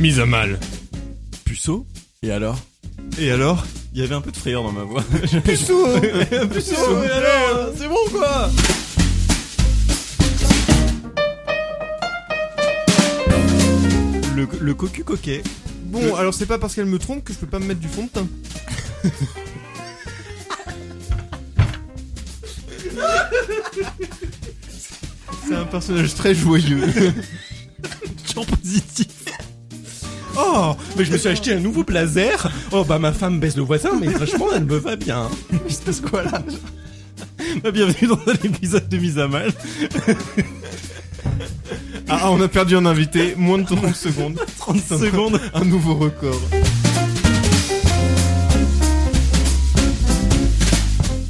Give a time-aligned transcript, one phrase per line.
[0.00, 0.58] Mise à mal.
[1.44, 1.86] Puceau
[2.22, 2.58] Et alors?
[3.18, 3.66] Et alors?
[3.92, 5.02] Il y avait un peu de frayeur dans ma voix.
[5.44, 5.86] Puceau
[6.54, 7.70] Puceau Et alors?
[7.76, 8.50] C'est bon quoi?
[14.34, 15.42] Le, le cocu coquet.
[15.84, 17.88] Bon, alors c'est pas parce qu'elle me trompe que je peux pas me mettre du
[17.88, 18.28] fond de teint.
[25.46, 26.86] C'est un personnage très joyeux.
[28.26, 29.06] Toujours positif.
[30.36, 32.50] Oh, mais je me suis acheté un nouveau blazer.
[32.72, 35.28] Oh bah ma femme baisse le voisin, mais franchement elle me va bien.
[35.68, 36.42] Il se passe quoi là?
[37.62, 39.52] Bah, Bienvenue dans un épisode de mise à mal.
[42.08, 44.40] Ah, on a perdu un invité, moins de 30 secondes.
[44.58, 45.40] 30 secondes.
[45.54, 46.40] Un nouveau record.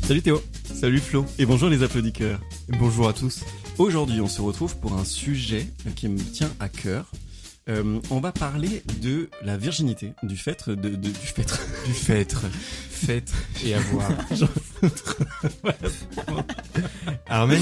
[0.07, 0.43] Salut Théo.
[0.75, 1.27] Salut Flo.
[1.39, 2.41] Et bonjour les applaudisseurs.
[2.73, 3.41] Et bonjour à tous.
[3.79, 7.05] Aujourd'hui, on se retrouve pour un sujet qui me tient à cœur.
[7.69, 11.47] Euh, on va parler de la virginité, du fait de, de- du fait.
[11.87, 12.45] Du fêtre.
[12.51, 13.33] Fête
[13.65, 14.11] et avoir.
[17.27, 17.61] Armen,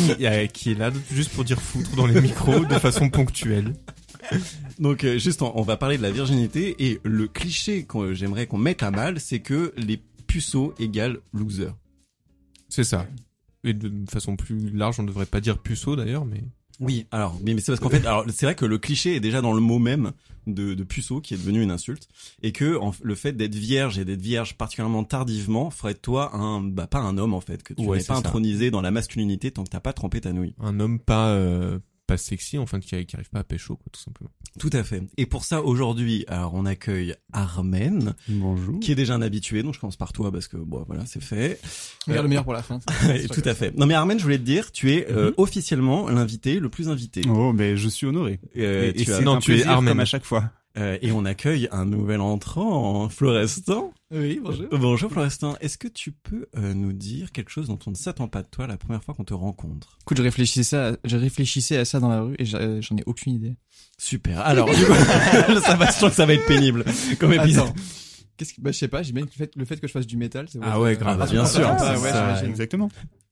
[0.53, 3.75] qui est là juste pour dire foutre dans les micros de façon ponctuelle.
[4.79, 8.47] Donc euh, juste, on, on va parler de la virginité et le cliché que j'aimerais
[8.47, 11.71] qu'on mette à mal, c'est que les puceaux égale loser.
[12.69, 13.07] C'est ça.
[13.65, 16.43] Et de façon plus large, on devrait pas dire puceau d'ailleurs, mais...
[16.81, 17.07] Oui.
[17.11, 19.53] Alors, mais, c'est parce qu'en fait, alors c'est vrai que le cliché est déjà dans
[19.53, 20.13] le mot même
[20.47, 22.09] de, de puceau qui est devenu une insulte
[22.43, 26.35] et que en- le fait d'être vierge et d'être vierge particulièrement tardivement ferait de toi
[26.35, 28.19] un bah pas un homme en fait que tu Ouais, n'es pas ça.
[28.21, 30.55] intronisé dans la masculinité tant que t'as pas trempé ta nouille.
[30.61, 34.01] Un homme pas, euh, pas sexy, enfin, qui, qui arrive pas à pécho, quoi, tout
[34.01, 34.31] simplement.
[34.59, 35.03] Tout à fait.
[35.19, 38.81] Et pour ça aujourd'hui, alors on accueille Armen Bonjour.
[38.81, 41.23] qui est déjà un habitué donc je commence par toi parce que bon voilà c'est
[41.23, 41.61] fait.
[42.09, 42.79] Regarde le meilleur pour la fin.
[43.33, 43.77] Tout à fait.
[43.79, 45.35] Non mais Armen, je voulais te dire, tu es euh, Mhm.
[45.37, 47.21] officiellement l'invité le plus invité.
[47.29, 48.41] Oh, mais je suis honoré.
[48.57, 49.91] Euh, et tu as- c'est non, un tu es Armen.
[49.93, 50.51] comme à chaque fois.
[50.77, 53.93] Euh, et on accueille un nouvel entrant, Florestan.
[54.11, 54.67] Oui, bonjour.
[54.73, 58.29] Bonjour Florestan, est-ce que tu peux euh, nous dire quelque chose dont on ne s'attend
[58.29, 59.99] pas de toi la première fois qu'on te rencontre?
[60.03, 63.35] Écoute, je réfléchissais, à, je réfléchissais à ça dans la rue et j'en ai aucune
[63.35, 63.57] idée.
[63.99, 64.41] Super.
[64.41, 64.95] Alors, du coup,
[65.65, 66.85] ça va, je que ça va être pénible
[67.19, 67.71] comme épisode.
[68.37, 70.07] Qu'est-ce que, bah, je sais pas, j'imagine que le fait, le fait que je fasse
[70.07, 71.29] du métal, c'est Ah ouais, grave.
[71.29, 72.45] Bien sûr, Ah, ouais, ça.
[72.45, 72.89] Exactement.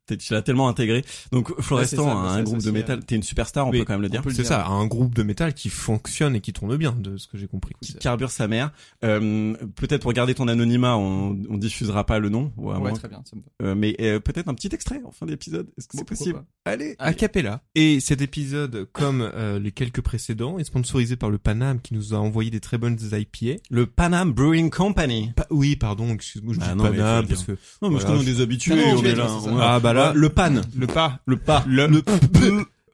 [0.06, 1.04] T'es- Tu l'as tellement intégré.
[1.32, 2.98] Donc Florestan Ouais, c'est ça, a bah, un ça groupe de métal.
[2.98, 4.22] euh, T'es une superstar, on Oui, peut quand même le dire.
[4.30, 7.36] C'est ça, un groupe de métal qui fonctionne et qui tourne bien, de ce que
[7.38, 7.74] j'ai compris.
[7.80, 8.72] Qui carbure sa mère.
[9.04, 12.52] Euh, peut-être pour garder ton anonymat, on, on diffusera pas le nom.
[12.56, 13.70] ou Ouais, moins très bien, ça me va.
[13.70, 15.68] Euh, mais euh, peut-être un petit extrait en fin d'épisode.
[15.78, 16.42] Est-ce que c'est Bon, possible?
[16.64, 16.94] Allez.
[16.98, 17.62] A cappella.
[17.74, 22.14] Et cet épisode, comme euh, les quelques précédents, est sponsorisé par le Panam qui nous
[22.14, 23.60] a envoyé des très bonnes IPA.
[23.70, 25.32] Le Panam Brewing Company.
[25.36, 27.52] Pa- oui, pardon, excuse-moi, je Ah dis non, Panam parce que
[27.82, 28.74] Non, mais je Voilà, connais des habitués.
[28.94, 29.28] On est es, là.
[29.60, 30.60] Ah, bah là- le pan.
[30.76, 31.20] le pas.
[31.26, 31.64] Le pas.
[31.66, 32.02] Le- le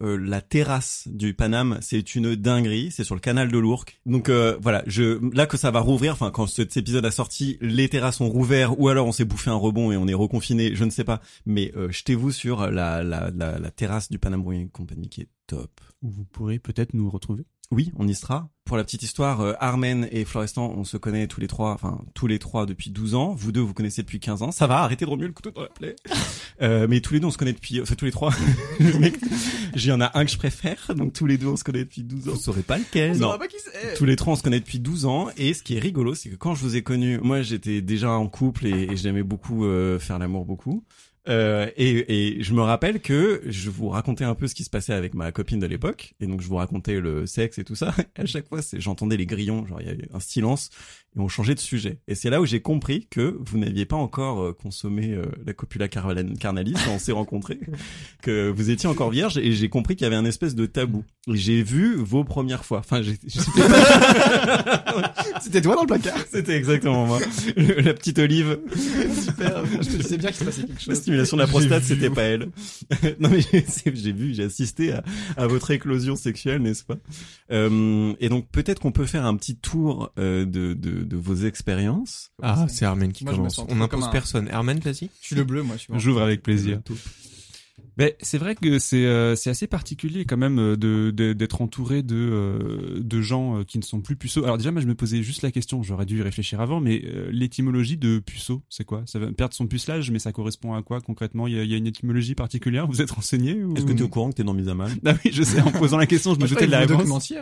[0.03, 2.91] euh, la terrasse du Paname, c'est une dinguerie.
[2.91, 4.01] C'est sur le canal de l'Ourcq.
[4.05, 6.13] Donc euh, voilà, je là que ça va rouvrir.
[6.15, 9.51] Enfin, quand cet épisode a sorti, les terrasses ont rouvert ou alors on s'est bouffé
[9.51, 10.75] un rebond et on est reconfiné.
[10.75, 11.21] Je ne sais pas.
[11.47, 15.29] Mais euh, jetez-vous sur la, la la la terrasse du Paname Brewing Company qui est
[15.47, 15.71] top.
[16.03, 17.45] Où vous pourrez peut-être nous retrouver.
[17.73, 18.51] Oui, on y sera.
[18.67, 22.05] Pour la petite histoire, euh, Armen et Florestan, on se connaît tous les trois, enfin
[22.13, 23.33] tous les trois depuis 12 ans.
[23.33, 24.53] Vous deux, vous connaissez depuis 15 ans.
[24.53, 25.97] Ça va, arrêtez de remuer le couteau dans la plaie.
[26.61, 28.33] Euh, mais tous les deux, on se connaît depuis, enfin tous les trois.
[29.75, 32.05] J'y en a un que je préfère, donc tous les deux, on se connaît depuis
[32.05, 32.33] 12 ans.
[32.33, 33.13] Vous saurez pas lequel.
[33.15, 33.21] Non.
[33.21, 33.95] saura pas qui c'est.
[33.95, 35.29] Tous les trois, on se connaît depuis 12 ans.
[35.37, 38.13] Et ce qui est rigolo, c'est que quand je vous ai connus, moi, j'étais déjà
[38.13, 40.85] en couple et, et j'aimais beaucoup euh, faire l'amour beaucoup.
[41.29, 44.71] Euh, et, et je me rappelle que je vous racontais un peu ce qui se
[44.71, 47.77] passait avec ma copine de l'époque, et donc je vous racontais le sexe et tout
[47.77, 47.95] ça.
[48.17, 50.71] à chaque fois, j'entendais les grillons, genre il y avait un silence,
[51.17, 51.99] et on changeait de sujet.
[52.09, 55.53] Et c'est là où j'ai compris que vous n'aviez pas encore euh, consommé euh, la
[55.53, 57.61] copula car- carnalis quand on s'est rencontrés,
[58.23, 61.05] que vous étiez encore vierge, et j'ai compris qu'il y avait un espèce de tabou.
[61.29, 62.79] Et j'ai vu vos premières fois.
[62.81, 63.01] Enfin,
[65.41, 66.17] C'était toi dans le placard.
[66.31, 67.21] c'était exactement moi,
[67.57, 68.59] la petite olive.
[68.75, 69.65] Super.
[69.67, 70.95] Je me disais bien qu'il se passait quelque chose.
[71.13, 72.49] Stimulation de la prostate, c'était pas elle.
[73.21, 73.41] non mais
[73.95, 75.03] j'ai vu, j'ai assisté à,
[75.37, 76.97] à votre éclosion sexuelle, n'est-ce pas?
[77.51, 81.35] Euh, Et donc peut-être qu'on peut faire un petit tour euh, de, de, de vos
[81.37, 82.31] expériences.
[82.43, 83.59] Ah, c'est Armen qui Moi, commence.
[83.59, 84.49] On trop impose comme un- personne.
[84.49, 85.09] Armen, vas-y.
[85.21, 85.77] Je suis le bleu, moi.
[85.97, 86.81] J'ouvre avec avec plaisir.
[87.97, 91.61] Ben, c'est vrai que c'est euh, c'est assez particulier quand même euh, de de- d'être
[91.61, 94.45] entouré de euh, de gens euh, qui ne sont plus puceaux.
[94.45, 95.83] Alors déjà, moi, je me posais juste la question.
[95.83, 99.03] J'aurais dû y réfléchir avant, mais euh, l'étymologie de puceau, c'est quoi?
[99.07, 101.47] Ça va perdre son pucelage, mais ça correspond à quoi concrètement?
[101.47, 102.87] Il y a, il y a une étymologie particulière?
[102.87, 103.75] Vous êtes renseigné ou...
[103.77, 104.91] Est-ce que tu es au courant que t'es dans mise à mal?
[105.05, 105.61] Ah oui, je sais.
[105.61, 107.33] En posant la question, je me doutais de la réponse.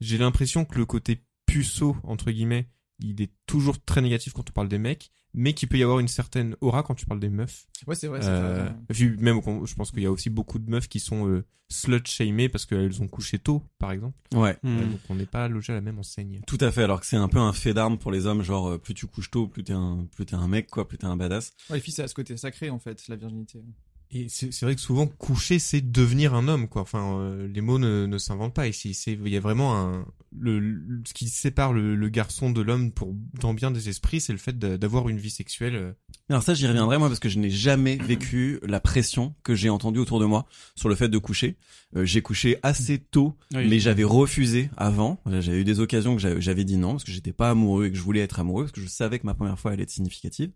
[0.00, 2.68] J'ai l'impression que le côté puceau, entre guillemets,
[3.00, 5.98] il est toujours très négatif quand on parle des mecs, mais qu'il peut y avoir
[6.00, 7.66] une certaine aura quand tu parles des meufs.
[7.86, 8.20] Ouais, c'est vrai.
[8.22, 8.74] c'est Euh, vrai.
[8.90, 12.48] vu même, je pense qu'il y a aussi beaucoup de meufs qui sont euh, slut-shamées
[12.48, 14.16] parce qu'elles ont couché tôt, par exemple.
[14.34, 14.56] Ouais.
[14.64, 14.90] Euh, Hmm.
[14.92, 16.40] donc on n'est pas logé à la même enseigne.
[16.46, 18.68] Tout à fait, alors que c'est un peu un fait d'armes pour les hommes, genre
[18.68, 21.06] euh, plus tu couches tôt, plus t'es un, plus t'es un mec, quoi, plus t'es
[21.06, 21.52] un badass.
[21.70, 23.62] Ouais, les filles, c'est à ce côté sacré en fait, la virginité.
[24.10, 26.80] Et c'est c'est vrai que souvent coucher, c'est devenir un homme, quoi.
[26.82, 28.94] Enfin, euh, les mots ne, ne s'inventent pas ici.
[28.94, 30.06] C'est il y a vraiment un
[30.38, 34.20] le, le- ce qui sépare le, le garçon de l'homme pour dans bien des esprits,
[34.20, 35.74] c'est le fait d'avoir une vie sexuelle.
[35.74, 35.92] euh,
[36.28, 39.70] Alors ça, j'y reviendrai moi parce que je n'ai jamais vécu la pression que j'ai
[39.70, 41.56] entendue autour de moi sur le fait de coucher.
[41.96, 43.66] Euh, j'ai couché assez tôt, Oui.
[43.68, 45.18] mais j'avais refusé avant.
[45.26, 47.90] J'avais eu des occasions que j'avais- j'avais dit non parce que j'étais pas amoureux et
[47.90, 49.90] que je voulais être amoureux parce que je savais que ma première fois allait être
[49.90, 50.50] significative.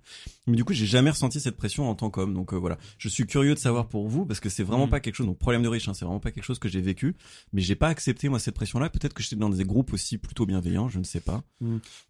[0.47, 2.35] Mais du coup, j'ai jamais ressenti cette pression en tant qu'homme.
[2.35, 4.91] Donc euh, voilà, je suis curieux de savoir pour vous parce que c'est vraiment Mm.
[4.91, 5.27] pas quelque chose.
[5.27, 7.17] Donc problème de riche, hein, c'est vraiment pas quelque chose que j'ai vécu.
[7.53, 8.89] Mais j'ai pas accepté moi cette pression-là.
[8.91, 11.43] Peut-être que j'étais dans des groupes aussi plutôt bienveillants, je ne sais pas.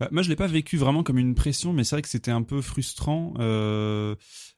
[0.01, 2.31] Bah, moi, je l'ai pas vécu vraiment comme une pression, mais c'est vrai que c'était
[2.31, 3.35] un peu frustrant.
[3.39, 4.15] Euh,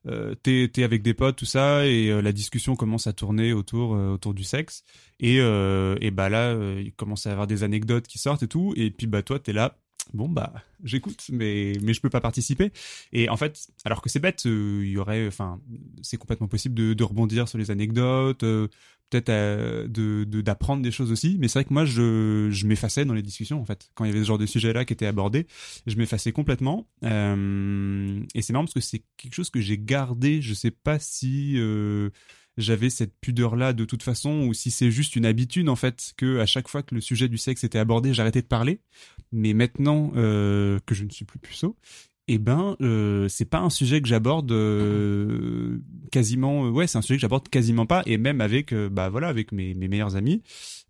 [0.06, 3.52] euh, t'es t'es avec des potes, tout ça, et euh, la discussion commence à tourner
[3.52, 4.82] autour euh, autour du sexe.
[5.20, 8.48] Et euh, et bah là, il commence à y avoir des anecdotes qui sortent et
[8.48, 8.74] tout.
[8.76, 9.78] Et puis bah toi, t'es là.
[10.12, 10.52] Bon bah
[10.84, 12.72] j'écoute mais mais je peux pas participer.
[13.12, 15.60] Et en fait alors que c'est bête euh, il y aurait enfin
[16.02, 18.68] c'est complètement possible de, de rebondir sur les anecdotes euh,
[19.10, 21.36] peut-être euh, de d'apprendre des choses aussi.
[21.40, 23.88] Mais c'est vrai que moi je je m'effaçais dans les discussions en fait.
[23.94, 25.46] Quand il y avait ce genre de sujet là qui était abordé
[25.86, 26.86] je m'effaçais complètement.
[27.04, 30.42] Euh, et c'est marrant parce que c'est quelque chose que j'ai gardé.
[30.42, 31.56] Je sais pas si
[32.56, 36.12] j'avais cette pudeur là de toute façon ou si c'est juste une habitude en fait
[36.16, 38.80] que à chaque fois que le sujet du sexe était abordé j'arrêtais de parler.
[39.32, 41.76] Mais maintenant euh, que je ne suis plus puceau
[42.26, 45.78] eh ben euh, c'est pas un sujet que j'aborde euh,
[46.10, 49.08] quasiment euh, ouais c'est un sujet que j'aborde quasiment pas et même avec euh, bah
[49.10, 50.42] voilà avec mes, mes meilleurs amis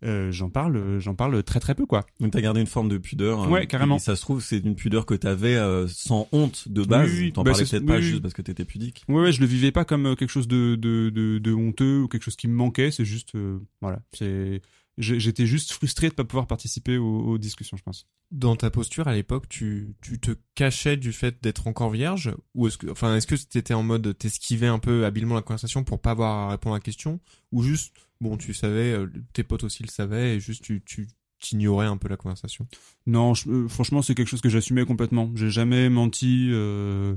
[0.03, 2.97] euh, j'en parle j'en parle très très peu quoi Donc t'as gardé une forme de
[2.97, 3.43] pudeur.
[3.43, 3.95] euh, Ouais, carrément.
[3.97, 7.09] et ça se trouve, c'est une pudeur que t'avais euh, sans honte de base.
[7.11, 8.05] Oui, oui, T'en bah, parlais peut-être pas oui, oui.
[8.05, 9.03] juste parce que t'étais pudique.
[9.07, 12.07] Ouais, ouais, je le vivais pas comme quelque chose de, de, de, de honteux ou
[12.07, 12.91] quelque chose qui me manquait.
[12.91, 14.61] C'est juste, euh, voilà, c'est,
[14.97, 18.07] j'étais juste frustré de pas pouvoir participer aux, aux discussions, je pense.
[18.31, 22.33] Dans ta posture à l'époque, tu, tu te cachais du fait d'être encore vierge?
[22.55, 25.83] Ou est-ce que, enfin, est-ce que t'étais en mode t'esquivais un peu habilement la conversation
[25.83, 27.19] pour pas avoir à répondre à la question?
[27.51, 31.07] Ou juste, bon, tu savais, euh, tes potes aussi le savaient et juste tu, tu
[31.39, 32.67] t'ignorais un peu la conversation?
[33.05, 35.31] Non, je- euh, franchement, c'est quelque chose que j'assumais complètement.
[35.35, 36.49] J'ai jamais menti.
[36.51, 37.15] Euh,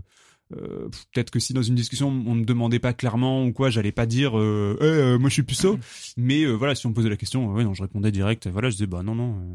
[0.57, 3.93] euh, peut-être que si dans une discussion on me demandait pas clairement ou quoi, j'allais
[3.93, 5.79] pas dire, euh, Eh, euh, moi je suis puceau.
[6.17, 8.47] Mais euh, voilà, si on me posait la question, euh, ouais, non, je répondais direct.
[8.49, 9.37] Voilà, je disais bah non, non.
[9.39, 9.55] euh,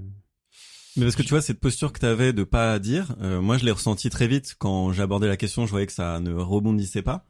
[0.98, 3.66] Mais parce que tu vois, cette posture que t'avais de pas dire, euh, moi je
[3.66, 7.26] l'ai ressenti très vite quand j'abordais la question, je voyais que ça ne rebondissait pas.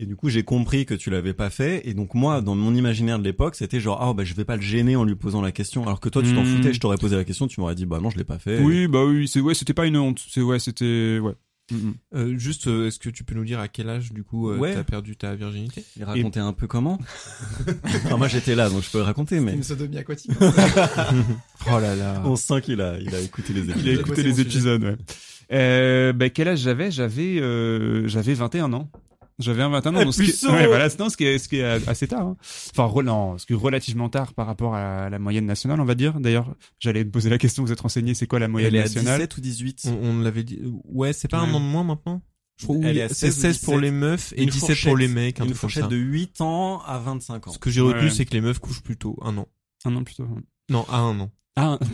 [0.00, 1.82] Et du coup, j'ai compris que tu l'avais pas fait.
[1.88, 4.54] Et donc moi, dans mon imaginaire de l'époque, c'était genre, ah bah je vais pas
[4.54, 5.82] le gêner en lui posant la question.
[5.82, 6.44] Alors que toi, tu t'en Hmm.
[6.44, 8.62] foutais, je t'aurais posé la question, tu m'aurais dit, bah non, je l'ai pas fait.
[8.62, 10.20] Oui, bah oui, c'est ouais, c'était pas une honte.
[10.28, 11.34] C'est ouais, c'était ouais.
[11.70, 11.94] Mm, mm.
[12.14, 14.56] Euh, juste, euh, est-ce que tu peux nous dire à quel âge du coup euh,
[14.56, 14.74] Ouais.
[14.74, 15.84] t'as perdu ta virginité?
[16.00, 16.98] Et raconter un peu comment?
[18.06, 20.32] Alors moi, j'étais là, donc je peux le raconter, mais Une sodomie aquatique.
[21.70, 22.22] Oh là là.
[22.24, 24.96] on sent qu'il a, il a écouté les Il a écouté les épisodes, ouais.
[25.52, 26.90] Euh, bah, quel âge j'avais?
[26.90, 28.90] J'avais euh, j'avais 21 ans.
[29.38, 30.04] J'avais un 21 ans.
[30.04, 32.26] Donc ce qui ouais, voilà, non, ce qui est, ce qui est assez tard.
[32.26, 32.36] hein.
[32.72, 35.84] Enfin, re- non, ce qui est relativement tard par rapport à la moyenne nationale, on
[35.84, 36.18] va dire.
[36.18, 38.80] D'ailleurs, j'allais te poser la question, vous êtes renseigné, c'est quoi la moyenne Elle est
[38.80, 39.82] à nationale 17 ou 18.
[39.86, 40.60] On, on l'avait dit.
[40.86, 42.20] Ouais, c'est pas un an de moins maintenant
[42.56, 43.82] Je crois Elle est à c'est 16 ou 16 pour 17.
[43.84, 45.40] les meufs et Une 17 fourchette- pour les mecs.
[45.40, 47.52] Un Une fourchette de 8 ans à 25 ans.
[47.52, 48.10] Ce que j'ai retenu, Ouais.
[48.10, 49.46] c'est que les meufs couchent plutôt un an.
[49.84, 50.26] Un an plutôt.
[50.68, 51.30] Non, à un an.
[51.54, 51.78] Ah.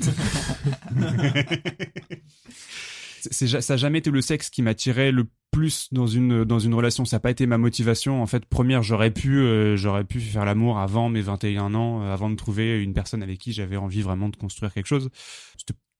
[3.30, 7.04] Ça a jamais été le sexe qui m'attirait le plus dans une dans une relation.
[7.04, 8.22] Ça n'a pas été ma motivation.
[8.22, 12.12] En fait, première, j'aurais pu euh, j'aurais pu faire l'amour avant mes 21 ans, euh,
[12.12, 15.10] avant de trouver une personne avec qui j'avais envie vraiment de construire quelque chose.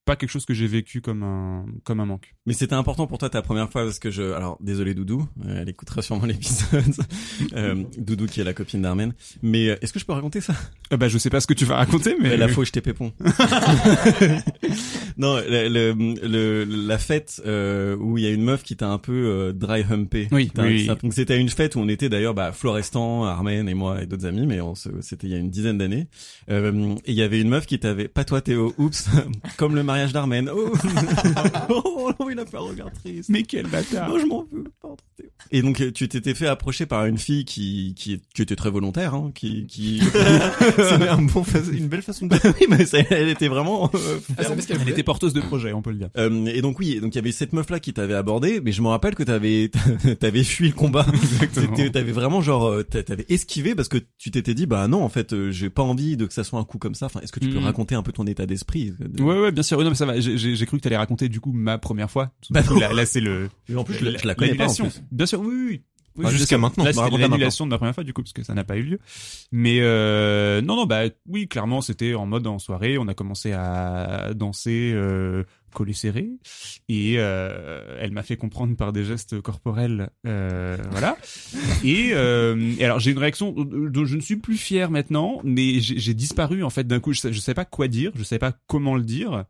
[0.05, 2.35] Pas quelque chose que j'ai vécu comme un comme un manque.
[2.47, 5.61] Mais c'était important pour toi ta première fois parce que je, alors désolé Doudou, euh,
[5.63, 6.95] elle écoutera sûrement l'épisode.
[7.55, 9.13] Euh, Doudou qui est la copine d'Armen.
[9.43, 10.55] Mais euh, est-ce que je peux raconter ça?
[10.93, 12.73] Euh, bah je sais pas ce que tu vas raconter, mais La fois où je
[12.73, 13.13] t'ai pépon.
[15.17, 15.95] Non, le, le,
[16.27, 19.53] le- la fête euh, où il y a une meuf qui t'a un peu euh,
[19.53, 20.29] dry humpé.
[20.33, 20.89] Oui, oui.
[21.03, 24.27] Donc c'était une fête où on était d'ailleurs bah, Florestan, Armen et moi et d'autres
[24.27, 26.09] amis, mais on se- c'était il y a une dizaine d'années.
[26.51, 29.09] Euh, et il y avait une meuf qui t'avait, pas toi Théo, oups,
[29.57, 30.51] comme le mariage d'Armen.
[30.53, 30.73] Oh,
[32.19, 33.29] oh il a fait un regard triste.
[33.29, 34.11] Mais quel bâtard.
[34.13, 34.65] Oh, je m'en veux.
[35.53, 38.71] Et donc euh, tu t'étais fait approcher par une fille qui qui, qui était très
[38.71, 40.01] volontaire, hein, qui qui.
[40.77, 43.91] C'est un bon fa- une belle façon de oui, mais ça- elle était vraiment.
[43.95, 44.59] euh, ferme.
[44.81, 46.09] Elle était porteuse de projet, on peut le dire.
[46.17, 48.73] Euh, et donc oui, donc il y avait cette meuf là qui t'avait abordé, mais
[48.73, 49.71] je me rappelle que t'avais
[50.19, 51.07] t'avais fui le combat.
[51.53, 55.09] C'était- T'avais vraiment genre t'a- t'avais esquivé parce que tu t'étais dit bah non en
[55.09, 57.07] fait j'ai pas envie de que ça soit un coup comme ça.
[57.07, 57.65] Enfin est-ce que tu peux Mm.
[57.65, 59.81] raconter un peu ton état d'esprit de- Ouais, ouais, bien sûr.
[59.85, 60.19] Non, mais ça va.
[60.19, 62.33] J'ai- cru que t'allais raconter du coup ma première fois.
[62.51, 62.79] Bah non.
[62.79, 63.51] là, là, c'est le.
[63.77, 64.89] En plus je la, je la connais pas en l'annulation.
[64.89, 65.03] plus.
[65.13, 65.83] Bien sûr, oui, oui.
[66.17, 66.27] oui.
[66.31, 66.85] Je jusqu'à maintenant.
[66.85, 68.83] Là, c'était l'annulation de ma première fois, du coup, parce que ça n'a pas eu
[68.83, 68.99] lieu.
[69.53, 72.97] Mais euh, non, non, bah oui, clairement, c'était en mode en soirée.
[72.99, 76.31] On a commencé à danser euh, collé serré,
[76.89, 81.19] et euh, elle m'a fait comprendre par des gestes corporels, euh, voilà.
[81.85, 85.81] Et, euh, et alors, j'ai une réaction dont je ne suis plus fier maintenant, mais
[85.81, 87.13] j'ai disparu en fait d'un coup.
[87.13, 89.45] Je sais, je savais pas quoi dire, je savais pas comment le dire.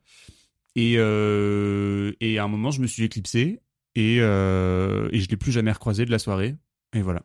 [0.75, 3.61] Et, et à un moment, je me suis éclipsé
[3.95, 6.57] et, et je l'ai plus jamais recroisé de la soirée.
[6.95, 7.23] Et voilà.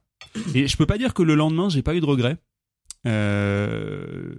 [0.54, 2.38] Et je peux pas dire que le lendemain, j'ai pas eu de regrets.
[3.08, 4.36] Euh,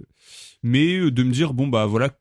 [0.63, 2.11] mais de me dire bon bah voilà,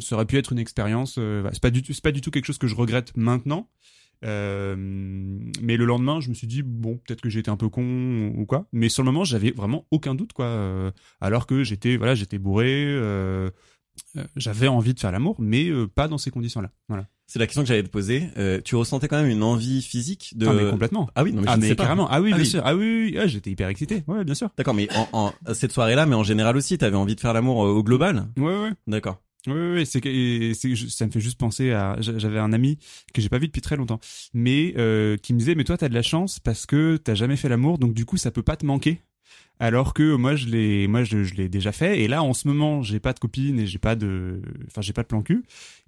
[0.00, 1.16] ça aurait pu être une expérience.
[1.18, 1.54] euh, voilà.
[1.54, 3.68] c'est pas du tout, c'est pas du tout quelque chose que je regrette maintenant.
[4.24, 8.32] Euh, mais le lendemain, je me suis dit bon, peut-être que été un peu con
[8.36, 8.66] ou quoi.
[8.72, 10.46] Mais sur le moment, j'avais vraiment aucun doute quoi.
[10.46, 12.84] Euh, alors que j'étais voilà, j'étais bourré.
[12.86, 13.50] euh,
[14.16, 16.70] euh, j'avais envie de faire l'amour, mais euh, pas dans ces conditions-là.
[16.88, 17.06] Voilà.
[17.30, 18.30] C'est la question que j'allais te poser.
[18.38, 20.46] Euh, tu ressentais quand même une envie physique de.
[20.46, 21.08] Ah, mais complètement.
[21.14, 21.84] Ah oui non mais je ah ne mais sais pas.
[21.84, 22.08] carrément.
[22.10, 22.50] Ah oui, Ah bien oui.
[22.50, 22.62] sûr.
[22.64, 23.18] Ah oui, oui, oui.
[23.20, 24.02] Ah, j'étais hyper excité.
[24.06, 24.48] Ouais, bien sûr.
[24.56, 27.34] D'accord mais en, en cette soirée là mais en général aussi t'avais envie de faire
[27.34, 28.28] l'amour euh, au global?
[28.38, 28.70] Ouais, ouais.
[28.86, 29.20] D'accord.
[29.46, 32.78] Oui, oui, oui, c'est que ça me fait juste penser à j'a- j'avais un ami
[33.14, 34.00] que j'ai pas vu depuis très longtemps,
[34.34, 37.36] mais euh, qui me disait mais toi t'as de la chance parce que t'as jamais
[37.36, 39.02] fait l'amour donc du coup ça peut pas te manquer.
[39.60, 42.46] Alors que moi je l'ai moi je, je l'ai déjà fait et là en ce
[42.46, 45.42] moment j'ai pas de copine et j'ai pas de enfin j'ai pas de plan cul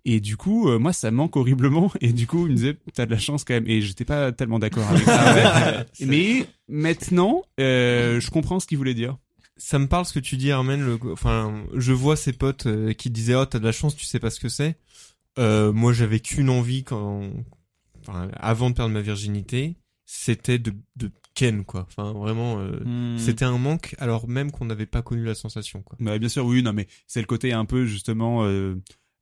[0.05, 3.07] et du coup euh, moi ça manque horriblement et du coup il me disait t'as
[3.07, 5.87] de la chance quand même et j'étais pas tellement d'accord avec ça.
[6.01, 9.17] mais maintenant euh, je comprends ce qu'il voulait dire.
[9.63, 10.81] Ça me parle ce que tu dis, Armen.
[10.81, 10.99] Le...
[11.13, 14.19] Enfin, je vois ces potes euh, qui disaient oh t'as de la chance, tu sais
[14.19, 14.79] pas ce que c'est.
[15.39, 17.31] Euh, moi, j'avais qu'une envie quand,
[18.01, 21.87] enfin, avant de perdre ma virginité, c'était de, de ken quoi.
[21.89, 23.19] Enfin, vraiment, euh, Hmm.
[23.19, 25.97] c'était un manque alors même qu'on n'avait pas connu la sensation quoi.
[26.01, 28.75] Bah, bien sûr, oui, non, mais c'est le côté un peu justement euh,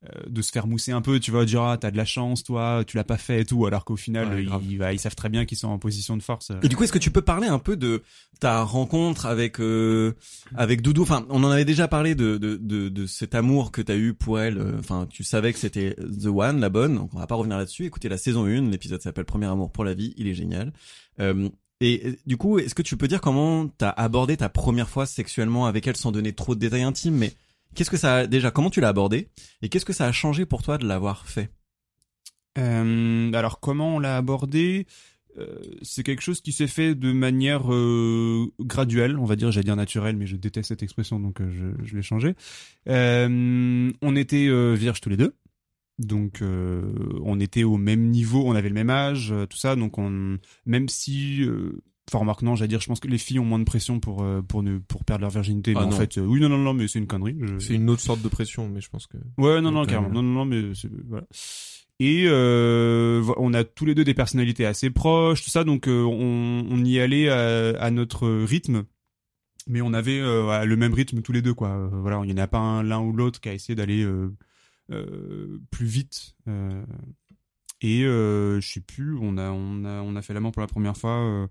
[0.05, 1.19] euh, de se faire mousser un peu.
[1.19, 3.65] Tu vas dire ah t'as de la chance, toi, tu l'as pas fait et tout,
[3.65, 4.63] alors qu'au final Ouais, ils, grave.
[4.77, 6.51] bah, ils savent très bien qu'ils sont en position de force.
[6.63, 8.01] Et du coup, est-ce que tu peux parler un peu de
[8.39, 10.13] ta rencontre avec euh,
[10.55, 11.01] avec Doudou?
[11.01, 14.13] Enfin, on en avait déjà parlé de de de, de cet amour que t'as eu
[14.13, 14.57] pour elle.
[14.57, 16.95] euh, Enfin, tu savais que c'était the one, la bonne.
[16.95, 17.85] Donc, on va pas revenir là-dessus.
[17.85, 20.13] Écoutez la saison 1, l'épisode s'appelle Premier amour pour la vie.
[20.17, 20.71] Il est génial.
[21.19, 21.49] Euh,
[21.81, 25.05] et euh, du coup, est-ce que tu peux dire comment t'as abordé ta première fois
[25.05, 27.33] sexuellement avec elle sans donner trop de détails intimes, mais
[27.75, 29.29] qu'est-ce que ça déjà comment tu l'as abordé
[29.61, 31.49] et qu'est-ce que ça a changé pour toi de l'avoir fait?
[32.57, 34.87] Euh, alors comment on l'a abordé?
[35.37, 39.65] Euh, c'est quelque chose qui s'est fait de manière euh, graduelle, on va dire, j'allais
[39.65, 42.35] dire naturelle, mais je déteste cette expression, donc je, je l'ai changé.
[42.87, 45.35] Euh, on était vierges tous les deux,
[45.99, 46.81] donc euh,
[47.23, 50.37] on était au même niveau, on avait le même âge, euh, tout ça, donc on,
[50.65, 53.59] même si, euh, enfin remarque non, j'allais dire, je pense que les filles ont moins
[53.59, 56.39] de pression pour pour ne pour perdre leur virginité, Ah mais en fait, euh, oui
[56.39, 57.37] non non non, mais c'est une connerie.
[57.41, 59.17] je- C'est une autre sorte de pression, mais je pense que.
[59.37, 60.09] Ouais, non, non, carrément.
[60.09, 61.27] Non, non, non, mais c'est- voilà.
[62.01, 66.03] Et euh, on a tous les deux des personnalités assez proches, tout ça, donc euh,
[66.03, 68.85] on, on y allait à, à notre rythme,
[69.67, 71.89] mais on avait le même rythme tous les deux, quoi.
[71.91, 74.03] Voilà, il n'y en a pas un l'un ou l'autre qui a essayé d'aller
[75.71, 76.35] plus vite.
[76.47, 76.85] euh.
[77.81, 81.47] et euh, je sais plus, on a, on a, fait l'amant pour la première fois.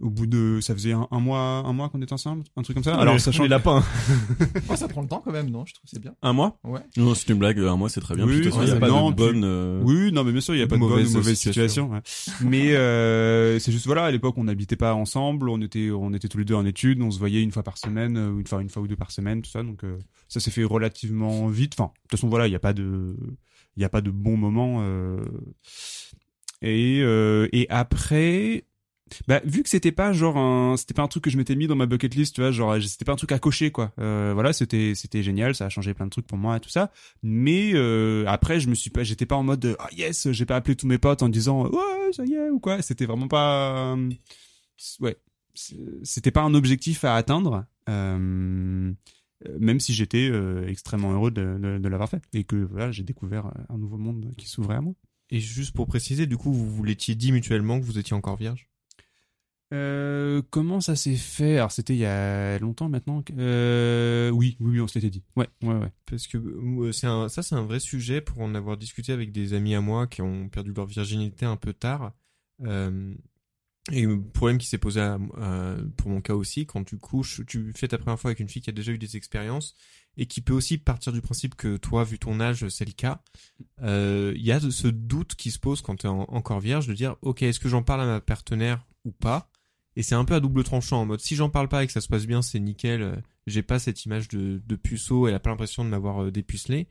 [0.00, 2.74] Au bout de, ça faisait un, un mois, un mois qu'on était ensemble, un truc
[2.74, 2.96] comme ça?
[2.96, 3.82] Alors, sachant les lapins.
[4.68, 5.64] Oh, ça prend le temps quand même, non?
[5.66, 6.14] Je trouve que c'est bien.
[6.22, 6.58] Un mois?
[6.64, 6.80] Ouais.
[6.96, 7.58] Non, c'est une blague.
[7.60, 8.26] Un mois, c'est très bien.
[8.26, 10.76] Oui, a pas non, de euh, Oui, non, mais bien sûr, il n'y a pas
[10.76, 11.88] de bonne ou Mauvaise situation.
[11.88, 11.90] situation.
[11.90, 12.50] ouais.
[12.50, 16.28] Mais euh, c'est juste, voilà, à l'époque, on n'habitait pas ensemble, on était, on était
[16.28, 18.62] tous les deux en études, on se voyait une fois par semaine, euh, une fois,
[18.62, 19.62] une fois ou deux par semaine, tout ça.
[19.62, 19.98] Donc, euh,
[20.28, 21.74] ça s'est fait relativement vite.
[21.78, 23.16] Enfin, de toute façon, voilà, il n'y a pas de,
[23.76, 24.78] il n'y a pas de bon moment.
[24.80, 25.20] euh.
[26.62, 28.64] Et, euh, et après,
[29.28, 31.66] bah, vu que c'était pas genre un, c'était pas un truc que je m'étais mis
[31.66, 33.92] dans ma bucket list, tu vois, genre c'était pas un truc à cocher quoi.
[33.98, 36.70] Euh, voilà, c'était c'était génial, ça a changé plein de trucs pour moi et tout
[36.70, 36.90] ça.
[37.22, 40.46] Mais euh, après, je me suis pas, j'étais pas en mode de, ah yes, j'ai
[40.46, 42.82] pas appelé tous mes potes en disant ouais ça y est ou quoi.
[42.82, 44.10] C'était vraiment pas, euh,
[45.00, 45.16] ouais,
[46.02, 47.66] c'était pas un objectif à atteindre.
[47.88, 48.92] Euh,
[49.46, 52.90] euh, même si j'étais euh, extrêmement heureux de, de, de l'avoir fait et que voilà,
[52.92, 54.94] j'ai découvert un nouveau monde qui s'ouvrait à moi.
[55.30, 58.36] Et juste pour préciser, du coup, vous vous l'étiez dit mutuellement que vous étiez encore
[58.36, 58.68] vierge?
[59.72, 61.56] Euh, comment ça s'est fait?
[61.56, 63.24] Alors c'était il y a longtemps maintenant.
[63.36, 65.24] Euh, oui, oui, oui, on se l'était dit.
[65.36, 65.92] Ouais, ouais, ouais.
[66.06, 69.74] Parce que euh, ça, c'est un vrai sujet pour en avoir discuté avec des amis
[69.74, 72.12] à moi qui ont perdu leur virginité un peu tard.
[73.92, 75.00] Et le problème qui s'est posé
[75.96, 78.62] pour mon cas aussi, quand tu couches, tu fais ta première fois avec une fille
[78.62, 79.74] qui a déjà eu des expériences
[80.16, 83.22] et qui peut aussi partir du principe que toi, vu ton âge, c'est le cas.
[83.82, 87.16] Il y a ce doute qui se pose quand tu es encore vierge de dire,
[87.22, 89.50] ok, est-ce que j'en parle à ma partenaire ou pas?
[89.96, 91.92] Et c'est un peu à double tranchant en mode, si j'en parle pas et que
[91.92, 93.02] ça se passe bien, c'est nickel.
[93.02, 96.30] euh, J'ai pas cette image de, de puceau, elle a pas l'impression de m'avoir euh,
[96.30, 96.88] dépucelé.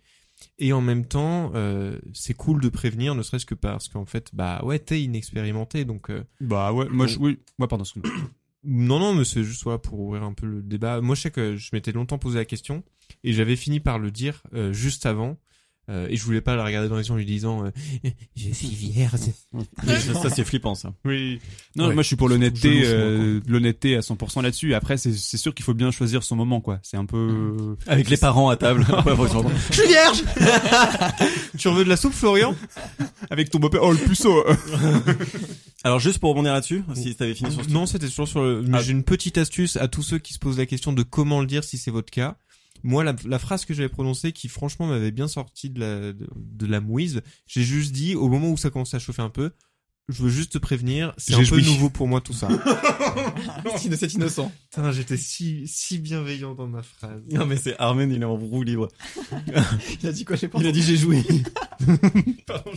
[0.58, 4.30] Et en même temps, euh, c'est cool de prévenir, ne serait-ce que parce qu'en fait,
[4.34, 7.84] bah ouais, t'es inexpérimenté, donc euh, Bah ouais, moi je, oui, ouais, pardon.
[8.64, 11.02] non, non, mais c'est juste voilà, pour ouvrir un peu le débat.
[11.02, 12.84] Moi, je sais que je m'étais longtemps posé la question
[13.24, 15.38] et j'avais fini par le dire euh, juste avant.
[15.90, 17.72] Euh, et je voulais pas la regarder dans les yeux en lui disant euh,
[18.38, 19.20] Je suis vierge.
[19.86, 20.94] ça, ça, c'est flippant ça.
[21.06, 21.40] Oui.
[21.76, 21.94] Non, Ouais.
[21.94, 24.74] moi je suis pour l'honnêteté, euh, l'honnêteté à 100% là-dessus.
[24.74, 26.80] Après, c'est c'est sûr qu'il faut bien choisir son moment, quoi.
[26.84, 27.76] C'est un peu.
[27.88, 28.86] Avec les parents à table.
[29.70, 30.24] Je suis vierge
[31.58, 32.56] Tu en veux de la soupe, Florian?
[33.30, 33.82] Avec ton beau-père.
[33.84, 34.44] Oh le puceau.
[35.84, 38.62] Alors juste pour rebondir là-dessus, si t'avais fini sur ce Non, c'était toujours sur le.
[38.62, 38.82] Mais Ah.
[38.82, 41.48] j'ai une petite astuce à tous ceux qui se posent la question de comment le
[41.48, 42.38] dire si c'est votre cas.
[42.84, 46.28] Moi, la, la phrase que j'avais prononcée, qui franchement m'avait bien sorti de la, de,
[46.36, 49.52] de la mouise, j'ai juste dit, au moment où ça commençait à chauffer un peu,
[50.10, 51.64] je veux juste te prévenir, c'est un peu joui.
[51.64, 52.50] nouveau pour moi tout ça.
[53.78, 54.52] C'est innocent.
[54.70, 57.22] Putain, j'étais si, si bienveillant dans ma phrase.
[57.32, 58.90] Non mais c'est Armen, il est en roue libre.
[60.02, 61.24] Il a dit quoi, j'ai pas Il a dit j'ai joué.
[62.48, 62.72] Pardon.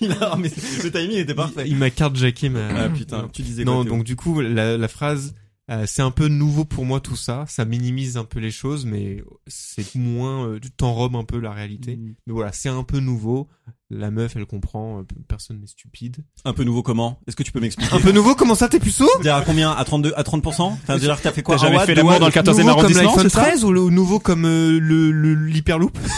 [0.00, 0.50] Il a, mais
[0.82, 1.64] le timing était parfait.
[1.66, 2.68] Il m'a carjacké ma...
[2.68, 5.34] Ah putain, tu disais non, quoi donc du coup, la, la phrase,
[5.70, 7.44] euh, c'est un peu nouveau pour moi tout ça.
[7.48, 11.52] Ça minimise un peu les choses, mais c'est moins, euh, tu t'enrobes un peu la
[11.52, 11.96] réalité.
[11.96, 12.14] Mm.
[12.26, 13.48] Mais voilà, c'est un peu nouveau.
[13.88, 15.00] La meuf, elle comprend.
[15.00, 16.18] euh, Personne n'est stupide.
[16.44, 17.20] Un peu nouveau comment?
[17.26, 17.94] Est-ce que tu peux m'expliquer?
[17.94, 19.70] Un peu nouveau, comment ça, t'es puceau Dire à combien?
[19.72, 22.26] À 32 à 30% T'as déjà t'as fait quoi T'as jamais watt, fait l'amour dans
[22.26, 23.42] le 14e Nouveau comme arrondissement, l'iPhone ça?
[23.42, 25.96] 13 ou le nouveau comme euh, le le- l'hyperloop?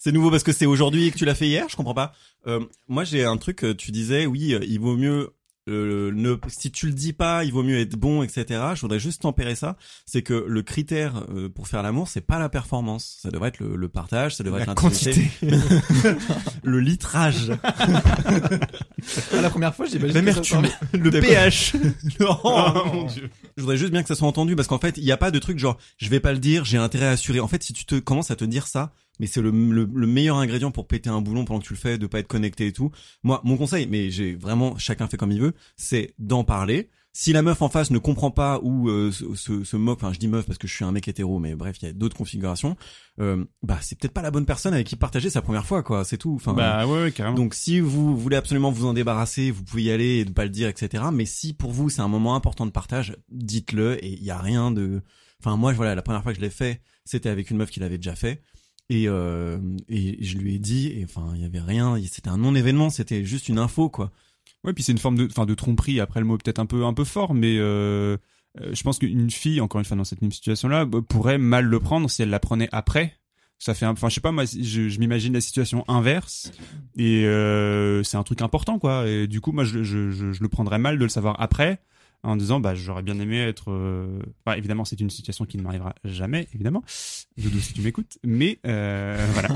[0.00, 2.12] C'est nouveau parce que c'est aujourd'hui et que tu l'as fait hier, je comprends pas.
[2.46, 5.30] Euh, moi j'ai un truc, tu disais oui, il vaut mieux
[5.68, 8.44] euh, ne si tu le dis pas, il vaut mieux être bon, etc.
[8.74, 9.76] Je voudrais juste tempérer ça.
[10.06, 13.18] C'est que le critère euh, pour faire l'amour, c'est pas la performance.
[13.22, 15.30] Ça devrait être le, le partage, ça devrait La être quantité.
[16.62, 17.52] le litrage.
[17.62, 20.62] Ah, la première fois, j'ai pas L'amertume.
[20.92, 21.74] Le pH.
[22.20, 22.38] non,
[22.92, 23.30] mon Dieu.
[23.56, 25.30] Je voudrais juste bien que ça soit entendu parce qu'en fait, il n'y a pas
[25.30, 27.40] de truc genre je vais pas le dire, j'ai intérêt à assurer.
[27.40, 30.06] En fait, si tu te commences à te dire ça, mais c'est le, le, le
[30.06, 32.66] meilleur ingrédient pour péter un boulon pendant que tu le fais, de pas être connecté
[32.66, 32.90] et tout.
[33.22, 36.88] Moi, mon conseil, mais j'ai vraiment chacun fait comme il veut, c'est d'en parler.
[37.14, 40.12] Si la meuf en face ne comprend pas ou euh, se, se, se moque, enfin
[40.12, 41.92] je dis meuf parce que je suis un mec hétéro, mais bref, il y a
[41.92, 42.76] d'autres configurations.
[43.18, 46.04] Euh, bah c'est peut-être pas la bonne personne avec qui partager sa première fois, quoi.
[46.04, 46.34] C'est tout.
[46.36, 47.34] Enfin, Bah ouais, ouais, carrément.
[47.36, 50.44] donc si vous voulez absolument vous en débarrasser, vous pouvez y aller et ne pas
[50.44, 51.02] le dire, etc.
[51.12, 54.38] Mais si pour vous c'est un moment important de partage, dites-le et il y a
[54.38, 55.02] rien de.
[55.40, 57.80] Enfin moi voilà la première fois que je l'ai fait, c'était avec une meuf qui
[57.80, 58.42] l'avait déjà fait
[58.90, 62.38] et euh, et je lui ai dit et enfin il y avait rien, c'était un
[62.38, 64.10] non événement, c'était juste une info quoi.
[64.64, 66.00] Ouais, puis c'est une forme de, enfin, de tromperie.
[66.00, 68.16] Après, le mot peut-être un peu, un peu fort, mais euh,
[68.60, 71.64] euh, je pense qu'une fille, encore une fois, dans cette même situation-là, bah, pourrait mal
[71.64, 73.14] le prendre si elle la prenait après.
[73.60, 76.50] Ça fait, enfin, je sais pas, moi, je, m'imagine la situation inverse,
[76.96, 77.22] et
[78.04, 79.08] c'est un truc important, quoi.
[79.08, 81.80] Et du coup, moi, je le prendrais mal de le savoir après,
[82.24, 83.70] en disant, bah, j'aurais bien aimé être.
[83.70, 86.82] euh, Enfin, évidemment, c'est une situation qui ne m'arrivera jamais, évidemment.
[87.36, 89.48] Doudou, si tu m'écoutes, mais euh, voilà.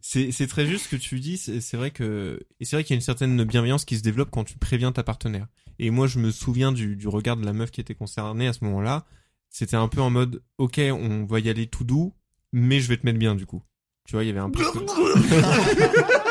[0.00, 1.38] C'est très juste ce que tu dis.
[1.38, 4.30] C'est vrai que et c'est vrai qu'il y a une certaine bienveillance qui se développe
[4.30, 5.46] quand tu préviens ta partenaire.
[5.78, 8.52] Et moi, je me souviens du, du regard de la meuf qui était concernée à
[8.52, 9.06] ce moment-là.
[9.50, 12.14] C'était un peu en mode, ok, on va y aller tout doux,
[12.52, 13.62] mais je vais te mettre bien du coup.
[14.06, 14.62] Tu vois, il y avait un peu.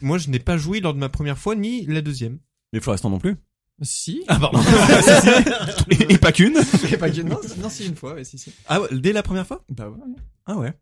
[0.00, 2.38] moi, je n'ai pas joui lors de ma première fois ni la deuxième.
[2.72, 3.36] Mais Florestan non plus.
[3.82, 4.24] Si.
[4.26, 4.58] Ah pardon.
[5.90, 6.56] et, et pas qu'une.
[6.92, 8.52] Et pas que- non, si- non, si, une fois, ouais, si, si.
[8.66, 9.98] ah ouais, dès la première fois Bah ouais.
[10.46, 10.72] Ah ouais.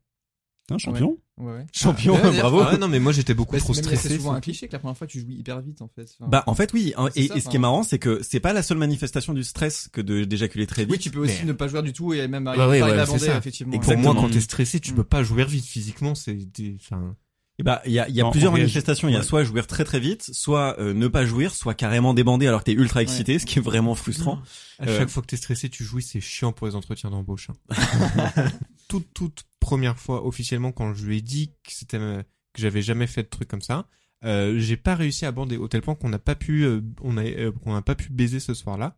[0.71, 1.17] Un champion.
[1.37, 1.67] Ouais, ouais.
[1.73, 2.61] Champion, Ah, bravo.
[2.63, 4.17] Ah non, mais moi j'étais beaucoup Bah, trop c'est- même, C'est stressé.
[4.17, 6.09] souvent un cliché que la première fois tu jouis hyper vite en fait.
[6.19, 8.21] Enfin, Bah en fait oui, hein, et, ça, et ce qui est marrant c'est que
[8.23, 10.93] c'est pas la seule manifestation du stress que de d'éjaculer très vite.
[10.93, 12.81] oui, tu peux aussi mais- ne pas jouer du tout et même Bah arriver ouais,
[12.81, 13.37] pas ouais, à bander, ça.
[13.37, 13.75] effectivement.
[13.75, 14.23] Et pour moi, Exactement.
[14.23, 14.97] quand t'es stressé, tu Mm.
[14.97, 16.15] peux pas jouer vite physiquement.
[16.17, 17.15] C'est des- enfin.
[17.59, 19.09] Eh bah, il y a, il y a Non, plusieurs manifestations.
[19.09, 19.25] Il y a Ouais.
[19.25, 22.65] soit jouir très très vite, soit euh, ne pas jouir, soit carrément débander alors que
[22.67, 24.43] t'es ultra excité, ce qui est vraiment frustrant.
[24.79, 27.49] À Euh, chaque fois que t'es stressé, tu jouis, c'est chiant pour les entretiens d'embauche.
[27.51, 27.55] hein.
[28.89, 32.83] toute toute première fois officiellement quand je lui ai dit que c'était euh, que j'avais
[32.83, 33.89] jamais fait de truc comme ça,
[34.25, 37.17] euh, j'ai pas réussi à bander au tel point qu'on n'a pas pu euh, on
[37.17, 38.97] a euh, qu'on n'a pas pu baiser ce soir-là.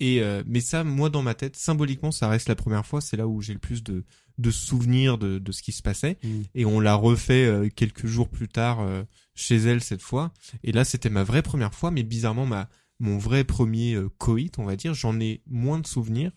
[0.00, 3.00] Et euh, mais ça, moi dans ma tête, symboliquement, ça reste la première fois.
[3.00, 4.04] C'est là où j'ai le plus de
[4.38, 6.18] de souvenirs de, de ce qui se passait.
[6.22, 6.40] Mm.
[6.54, 9.02] Et on l'a refait euh, quelques jours plus tard euh,
[9.34, 10.32] chez elle cette fois.
[10.62, 12.68] Et là, c'était ma vraie première fois, mais bizarrement ma
[13.00, 14.94] mon vrai premier euh, coït, on va dire.
[14.94, 16.32] J'en ai moins de souvenirs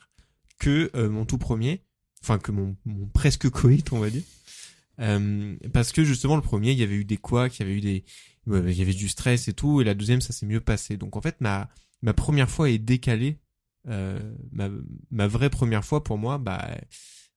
[0.60, 1.84] que euh, mon tout premier,
[2.24, 4.24] enfin que mon mon presque coït, on va dire.
[5.00, 7.78] Euh, parce que justement le premier, il y avait eu des couacs, il y avait
[7.78, 8.06] eu des,
[8.48, 10.98] il y avait du stress et tout, et la deuxième, ça s'est mieux passé.
[10.98, 11.70] Donc en fait, ma
[12.02, 13.40] ma première fois est décalée.
[13.88, 14.20] Euh,
[14.52, 14.70] ma
[15.10, 16.68] ma vraie première fois pour moi, bah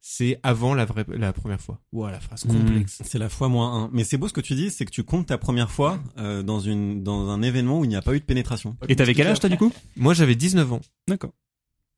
[0.00, 1.80] c'est avant la vraie la première fois.
[1.92, 2.48] Ouah, la phrase Mm.
[2.48, 3.02] complexe.
[3.04, 3.90] C'est la fois moins 1.
[3.92, 6.42] Mais c'est beau ce que tu dis, c'est que tu comptes ta première fois euh,
[6.42, 8.76] dans une dans un événement où il n'y a pas eu de pénétration.
[8.88, 9.72] Et t'avais quel âge toi du coup?
[9.96, 10.80] Moi, j'avais 19 ans.
[11.08, 11.32] D'accord.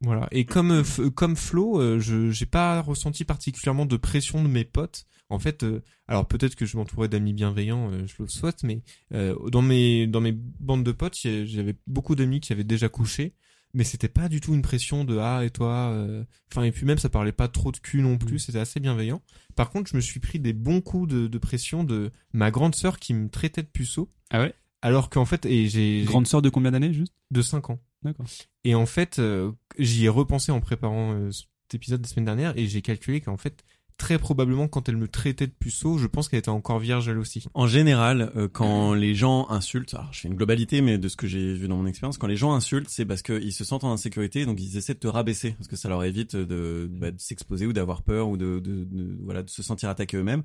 [0.02, 0.28] Voilà.
[0.30, 4.64] Et comme euh, comme Flo, euh, je j'ai pas ressenti particulièrement de pression de mes
[4.64, 5.06] potes.
[5.28, 8.82] En fait, euh, alors peut-être que je m'entourais d'amis bienveillants, euh, je le souhaite, mais
[9.12, 13.34] euh, dans mes dans mes bandes de potes, j'avais beaucoup d'amis qui avaient déjà couché,
[13.76, 15.90] mais c'était pas du tout une pression de ah et toi.
[15.92, 18.80] euh, Enfin et puis même ça parlait pas trop de cul non plus, c'était assez
[18.80, 19.22] bienveillant.
[19.54, 22.74] Par contre, je me suis pris des bons coups de, de pression de ma grande
[22.74, 24.10] sœur qui me traitait de puceau.
[24.30, 24.54] Ah ouais?
[24.82, 27.12] Alors qu'en fait, et j'ai Grande sœur de combien d'années juste?
[27.30, 27.78] De 5 ans.
[28.02, 28.26] D'accord.
[28.64, 32.56] Et en fait, euh, j'y ai repensé en préparant euh, cet épisode la semaine dernière
[32.56, 33.64] et j'ai calculé qu'en fait,
[33.98, 37.18] très probablement quand elle me traitait de puceau, je pense qu'elle était encore vierge elle
[37.18, 37.44] aussi.
[37.54, 41.16] En général, euh, quand les gens insultent, alors je fais une globalité, mais de ce
[41.16, 43.84] que j'ai vu dans mon expérience, quand les gens insultent, c'est parce qu'ils se sentent
[43.84, 47.10] en insécurité, donc ils essaient de te rabaisser, parce que ça leur évite de, bah,
[47.10, 50.42] de s'exposer ou d'avoir peur ou de, de, de- voilà de se sentir attaqué eux-mêmes.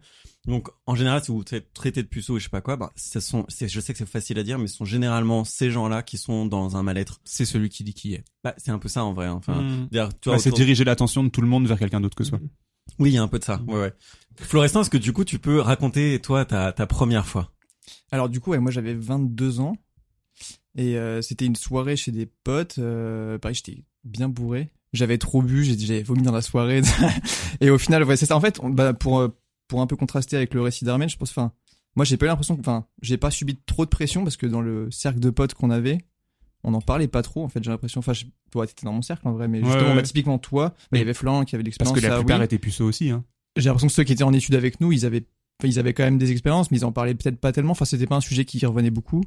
[0.48, 2.92] Donc en général, si vous êtes traité de puceau et je sais pas quoi, bah,
[2.96, 6.04] ce sont, je sais que c'est facile à dire, mais ce sont généralement ces gens-là
[6.04, 7.20] qui sont dans un mal-être.
[7.26, 8.24] C'est celui qui dit qui est.
[8.44, 9.28] Bah, c'est un peu ça en vrai.
[9.28, 9.90] Enfin, Mm.
[9.92, 12.24] tu vois, Ouais, c'est autour- diriger l'attention de tout le monde vers quelqu'un d'autre que
[12.24, 12.40] soi.
[13.00, 13.62] Oui, il y a un peu de ça.
[13.68, 13.94] Ouais, ouais.
[14.40, 17.52] Florestan, est-ce que du coup tu peux raconter toi ta, ta première fois?
[18.12, 19.76] Alors du coup, ouais, moi j'avais 22 ans
[20.76, 22.76] et euh, c'était une soirée chez des potes.
[22.80, 24.72] Euh, pareil, j'étais bien bourré.
[24.94, 26.82] J'avais trop bu, j'ai vomi dans la soirée.
[27.62, 28.36] et au final, ouais, c'est ça.
[28.36, 29.30] En fait, on- bah, pour euh,
[29.68, 31.30] pour un peu contraster avec le récit d'Armen, je pense.
[31.32, 31.54] Enfin,
[31.96, 34.46] moi j'ai pas eu l'impression, que- enfin, j'ai pas subi trop de pression parce que
[34.48, 36.00] dans le cercle de potes qu'on avait,
[36.64, 37.44] on en parlait pas trop.
[37.44, 38.00] En fait, j'ai l'impression.
[38.00, 39.96] Enfin, je- toi, t'étais dans mon cercle en vrai, mais justement, ouais.
[39.96, 42.00] bah, typiquement toi, bah, il y avait Florent qui avait de Parce l'expérience.
[42.02, 42.46] que la plupart oui.
[42.46, 43.10] étaient puceaux aussi.
[43.10, 43.24] Hein.
[43.58, 45.24] J'ai l'impression que ceux qui étaient en études avec nous, ils avaient
[45.64, 47.72] ils avaient quand même des expériences, mais ils en parlaient peut-être pas tellement.
[47.74, 49.22] Enfin, c'était pas un sujet qui revenait beaucoup.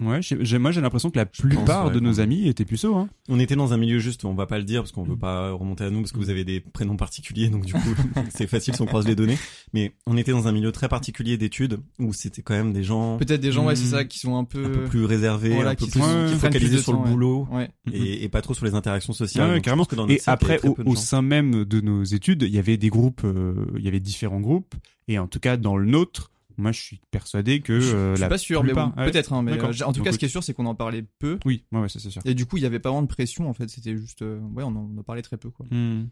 [0.00, 2.94] Ouais, j'ai- j'ai- moi j'ai l'impression que la plupart ouais, de nos amis étaient puceaux.
[2.96, 3.08] Hein.
[3.28, 5.52] On était dans un milieu juste, on va pas le dire parce qu'on veut pas
[5.52, 7.78] remonter à nous parce que vous avez des prénoms particuliers, donc du coup
[8.30, 9.38] c'est facile si on croise les données.
[9.72, 13.16] Mais on était dans un milieu très particulier d'études où c'était quand même des gens
[13.16, 13.98] Peut-être des gens, ouais, c'est Hmm.
[13.98, 16.26] ça, qui sont un peu, un peu plus réservés, voilà, un peu qui, plus ouais,
[16.28, 17.70] qui focalisés sur le temps, boulot Ouais.
[17.92, 19.50] et, et pas trop sur les interactions sociales.
[19.50, 19.84] Ouais, carrément.
[19.84, 22.76] pense que dans notre Et après, au, sein même de nos études, il y avait
[22.76, 24.74] des groupes, euh, il y avait différents groupes.
[25.08, 28.16] Et en tout cas, dans le nôtre, moi je suis persuadé que Je, euh, je
[28.16, 29.10] suis la pas sûr, plupart- mais bon, Ouais.
[29.10, 29.32] peut-être.
[29.32, 31.04] Hein, mais euh, en tout Donc, cas, ce qui est sûr, c'est qu'on en parlait
[31.18, 31.38] peu.
[31.44, 32.22] Oui, ouais, ouais, ça c'est sûr.
[32.24, 33.48] Et du coup, il y avait pas vraiment de pression.
[33.48, 35.66] En fait, c'était juste, euh, ouais, on en, on en parlait très peu, quoi.
[35.70, 36.08] Hmm.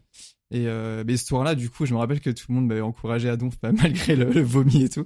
[0.51, 2.81] Et euh, mais ce soir-là, du coup, je me rappelle que tout le monde m'avait
[2.81, 5.05] encouragé à donf, bah, malgré le, le vomi et tout.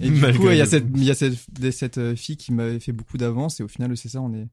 [0.00, 1.38] Et du Malgré coup, il y a cette, il y a cette,
[1.72, 3.60] cette euh, fille qui m'avait fait beaucoup d'avance.
[3.60, 4.48] Et au final, c'est ça, on est,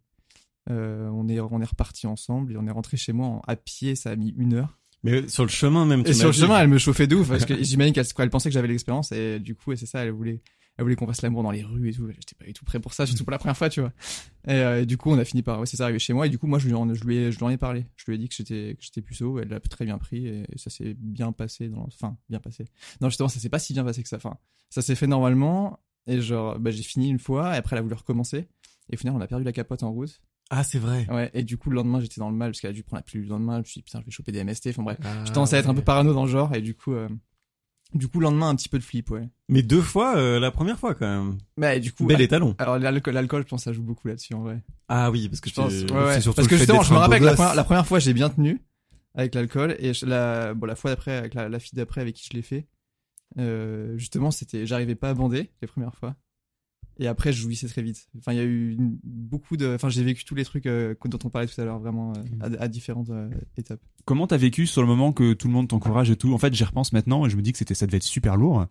[0.69, 3.55] euh, on est, on est reparti ensemble et on est rentré chez moi en- à
[3.55, 3.95] pied.
[3.95, 4.77] Ça a mis une heure.
[5.03, 6.03] Mais sur le chemin même.
[6.03, 8.05] tu Et sur le dit- chemin, elle me chauffait de ouf parce que j'imagine qu'elle
[8.17, 10.41] elle pensait que j'avais l'expérience et du coup, et c'est ça, elle voulait,
[10.77, 12.07] elle voulait qu'on fasse l'amour dans les rues et tout.
[12.09, 13.93] J'étais pas du tout prêt pour ça, surtout pour la première fois, tu vois.
[14.47, 16.25] Et, euh, et du coup, on a fini par, ouais, c'est ça, arriver chez moi
[16.27, 17.85] et du coup, moi, je lui, en, je lui, ai, je lui en ai parlé.
[17.95, 19.39] Je lui ai dit que j'étais, que j'étais puceau.
[19.39, 21.69] Elle l'a très bien pris et, ça s'est bien passé.
[21.69, 22.65] Dans, enfin, bien passé.
[22.99, 24.17] Non, justement, ça s'est pas si bien passé que ça.
[24.17, 24.35] Enfin,
[24.69, 27.83] ça s'est fait normalement et genre, bah, j'ai fini une fois et après, elle a
[27.83, 28.47] voulu recommencer.
[28.89, 30.21] Et au final, on a perdu la capote en route.
[30.49, 31.05] Ah c'est vrai.
[31.11, 32.99] Ouais, et du coup, le lendemain, j'étais dans le mal parce qu'elle a dû prendre
[32.99, 33.55] la pilule le lendemain.
[33.55, 34.67] Je me suis dit, putain, je vais choper des MST.
[34.69, 34.97] Enfin bref.
[35.03, 37.07] Ah, Je commençais à être un peu parano dans le genre et du coup, euh,
[37.93, 39.29] du coup, le lendemain, un petit peu de flip, ouais.
[39.47, 41.37] Mais deux fois euh, la première fois quand même.
[41.57, 42.55] Mais Bah, du coup, Bel étalon.
[42.57, 44.61] alors l'alcool, je pense, ça joue beaucoup là-dessus en vrai.
[44.87, 46.13] Ah oui parce que Je pense, ouais, ouais.
[46.15, 48.13] c'est surtout parce que justement, je me rappelle que la première, la première fois, j'ai
[48.13, 48.61] bien tenu
[49.15, 52.27] avec l'alcool et la, bon, la fois d'après avec la, la fille d'après avec qui
[52.31, 52.67] je l'ai fait,
[53.37, 56.15] euh, justement, c'était, j'arrivais pas à bander les premières fois.
[56.99, 58.07] Et après, je jouissais très vite.
[58.17, 60.95] Enfin, il y a eu une- beaucoup de, enfin, j'ai vécu tous les trucs euh,
[61.05, 63.79] dont on parlait tout à l'heure, vraiment euh, à, à différentes euh, étapes.
[64.05, 66.33] Comment t'as vécu sur le moment que tout le monde t'encourage et tout?
[66.33, 68.35] En fait, j'y repense maintenant et je me dis que c'était, ça devait être super
[68.35, 68.65] lourd.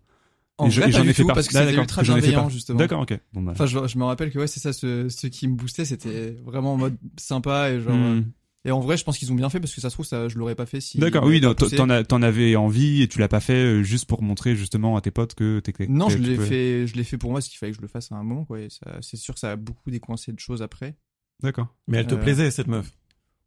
[0.60, 1.34] En et pas j'en ai fait partie.
[1.34, 2.78] parce que Ah, c'était ultra bienveillant, justement.
[2.80, 3.18] D'accord, ok.
[3.32, 3.52] Bon, bah.
[3.52, 6.36] Enfin, je, je me rappelle que ouais, c'est ça, ce, ce qui me boostait, c'était
[6.44, 7.94] vraiment en mode sympa et genre.
[7.96, 8.24] Hmm.
[8.66, 10.06] Euh, Et en vrai, je pense qu'ils ont bien fait parce que ça se trouve,
[10.06, 10.98] ça, je l'aurais pas fait si.
[10.98, 14.22] D'accord, oui, non, t'en t'en avais envie et tu l'as pas fait euh, juste pour
[14.22, 15.86] montrer justement à tes potes que t'étais.
[15.88, 17.88] Non, je l'ai fait, je l'ai fait pour moi, parce qu'il fallait que je le
[17.88, 18.60] fasse à un moment, quoi.
[18.60, 20.96] Et ça, c'est sûr que ça a beaucoup décoincé de choses après.
[21.42, 21.68] D'accord.
[21.86, 22.90] Mais elle te Euh, plaisait cette meuf.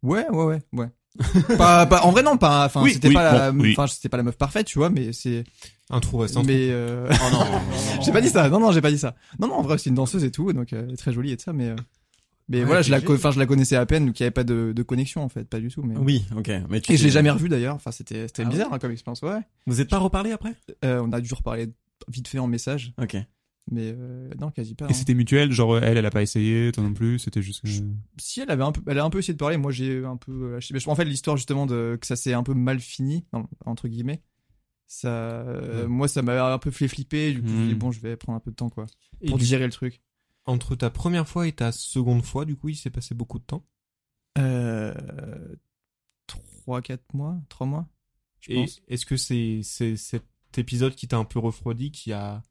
[0.02, 0.88] Ouais, ouais, ouais, ouais.
[1.58, 3.74] pas, pas, en vrai, non, pas, enfin, Oui, c'était oui, pas la, bon, oui.
[3.74, 5.44] enfin, c'était pas la meuf parfaite, tu vois, mais c'est,
[5.90, 6.44] Un trou trou.
[6.44, 7.06] mais, euh...
[7.12, 7.46] Oh non.
[8.02, 9.14] j'ai pas dit ça, non, non, j'ai pas dit ça.
[9.38, 11.34] Non, non, en vrai, c'est une danseuse et tout, donc, euh, elle est très jolie
[11.34, 11.76] et tout ça, mais, euh,
[12.52, 14.32] Mais Ouais, voilà, je la, enfin, je la connaissais à peine, donc il y avait
[14.32, 15.84] pas de, de connexion en fait, pas du tout.
[15.84, 15.96] Mais...
[15.98, 16.52] Oui, ok.
[16.70, 17.76] Mais tu Et je l'ai jamais revu d'ailleurs.
[17.76, 19.22] Enfin, c'était, c'était Ah bizarre hein, comme expérience.
[19.22, 19.40] Ouais.
[19.68, 20.54] Vous êtes pas reparlé après?
[20.84, 21.70] Euh, on a dû reparler
[22.10, 23.16] vite fait en message, Ok.
[23.72, 24.86] mais euh, non, quasi pas.
[24.88, 24.94] Et hein.
[24.94, 27.62] c'était mutuel, genre elle, elle a pas essayé, toi non plus, c'était juste.
[27.62, 27.70] que-
[28.20, 29.56] Si elle avait un peu, elle a un peu essayé de parler.
[29.58, 30.74] Moi, j'ai un peu euh, lâché.
[30.74, 33.24] Mais je- en fait, l'histoire justement de que ça s'est un peu mal fini
[33.66, 34.22] entre guillemets.
[34.88, 37.32] Ça, euh, moi, ça m'a un peu fait flipper.
[37.34, 37.78] Du coup, je me dis Hmm.
[37.78, 38.88] bon, je vais prendre un peu de temps quoi
[39.22, 40.02] Et pour du- digérer le truc.
[40.46, 43.44] Entre ta première fois et ta seconde fois, du coup, il s'est passé beaucoup de
[43.44, 43.66] temps.
[44.38, 44.94] Euh,
[46.28, 47.88] trois, quatre mois, trois mois.
[48.40, 48.82] Je Et pense.
[48.88, 50.24] est-ce que c'est c'est cet
[50.58, 52.42] épisode qui t'a un peu refroidi, qui a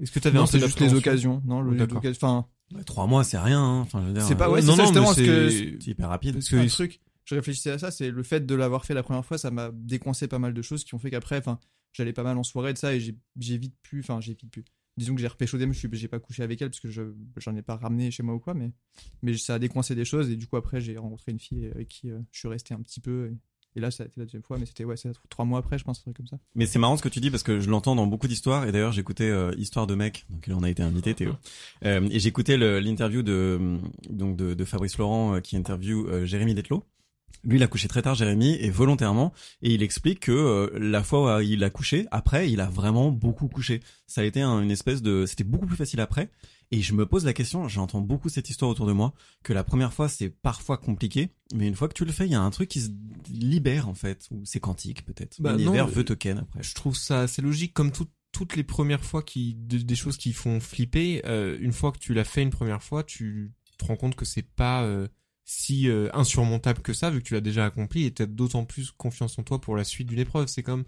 [0.00, 1.42] Est-ce que t'avais Non, un c'est peu juste les occasions.
[1.44, 1.98] Non, le- Oh, les d'accord.
[1.98, 2.48] occasions- Enfin,
[2.84, 3.62] Trois mois, c'est rien.
[3.62, 3.80] hein.
[3.82, 4.22] Enfin, je veux dire.
[4.24, 6.34] c'est pas euh, ouais, non, c'est ça non, justement mais que c'est- C'est hyper rapide.
[6.34, 7.00] Parce C'est un que truc.
[7.24, 9.70] Je réfléchissais à ça, c'est le fait de l'avoir fait la première fois, ça m'a
[9.72, 11.58] décoincé pas mal de choses qui ont fait qu'après, enfin,
[11.92, 14.50] j'allais pas mal en soirée de ça et j'ai j'ai vite pu, enfin, j'ai vite
[14.50, 14.64] pu.
[14.96, 17.02] Disons que j'ai repéchodé, mais je j'ai pas couché avec elle parce que je
[17.36, 18.72] j'en ai pas ramené chez moi ou quoi, mais
[19.22, 21.88] mais ça a décoincé des choses et du coup après j'ai rencontré une fille avec
[21.88, 24.24] qui euh, je suis resté un petit peu et, et là ça a été la
[24.24, 24.94] deuxième fois, mais c'était ouais,
[25.28, 26.38] trois mois après, je pense, un truc comme ça.
[26.54, 28.72] Mais c'est marrant ce que tu dis parce que je l'entends dans beaucoup d'histoires et
[28.72, 31.34] d'ailleurs j'écoutais euh, Histoire de mec donc en a été invité Théo
[31.84, 33.78] Euh, et j'écoutais l'interview de
[34.08, 36.84] donc de, de Fabrice Laurent qui interview Jérémy Detlo.
[37.44, 41.02] Lui il a couché très tard Jérémy et volontairement et il explique que euh, la
[41.04, 43.80] fois où il a couché après il a vraiment beaucoup couché.
[44.06, 46.28] Ça a été un- une espèce de c'était beaucoup plus facile après
[46.72, 49.62] et je me pose la question j'entends beaucoup cette histoire autour de moi que la
[49.62, 52.40] première fois c'est parfois compliqué mais une fois que tu le fais il y a
[52.40, 52.90] un truc qui se
[53.32, 55.40] libère en fait ou c'est quantique peut-être.
[55.40, 56.62] Bah, L'univers veut te ken après.
[56.62, 60.16] Je trouve ça assez logique, comme tout- toutes les premières fois qui, de- des choses
[60.16, 61.22] qui font flipper.
[61.26, 64.24] euh, une fois que tu l'as fait une première fois, tu te rends compte que
[64.24, 65.06] c'est pas euh,
[65.48, 68.90] si euh, insurmontable que ça, vu que tu l'as déjà accompli, et t'as d'autant plus
[68.90, 70.48] confiance en toi pour la suite d'une épreuve.
[70.48, 70.84] C'est comme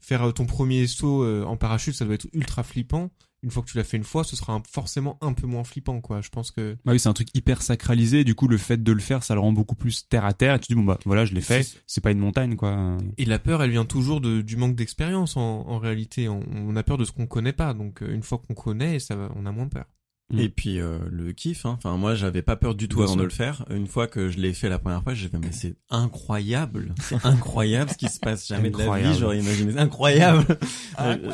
[0.00, 3.10] faire euh, ton premier saut euh, en parachute, ça doit être ultra flippant.
[3.42, 5.64] Une fois que tu l'as fait une fois, ce sera un- forcément un peu moins
[5.64, 6.20] flippant, quoi.
[6.20, 8.22] Je pense que Bah oui, c'est un truc hyper sacralisé.
[8.22, 10.56] Du coup, le fait de le faire, ça le rend beaucoup plus terre à terre.
[10.56, 11.62] Et tu dis bon bah voilà, je l'ai fait.
[11.86, 12.98] C'est- pas une montagne quoi.
[13.16, 16.28] Et la peur, elle vient toujours de, du manque d'expérience en, en réalité.
[16.28, 17.72] On, on a peur de ce qu'on connaît pas.
[17.72, 19.86] Donc euh, une fois qu'on connaît, ça va, on a moins peur.
[20.30, 20.38] Mm.
[20.38, 21.74] Et puis euh, le kiff, hein.
[21.78, 23.18] enfin moi j'avais pas peur du tout Bien avant sûr.
[23.22, 23.64] de le faire.
[23.70, 27.24] Une fois que je l'ai fait la première fois, j'ai fait mais c'est incroyable, c'est
[27.26, 28.46] incroyable ce qui se passe.
[28.46, 29.12] Jamais de la Incroyable.
[29.12, 30.58] vie j'aurais imaginé, incroyable.
[31.00, 31.32] Euh,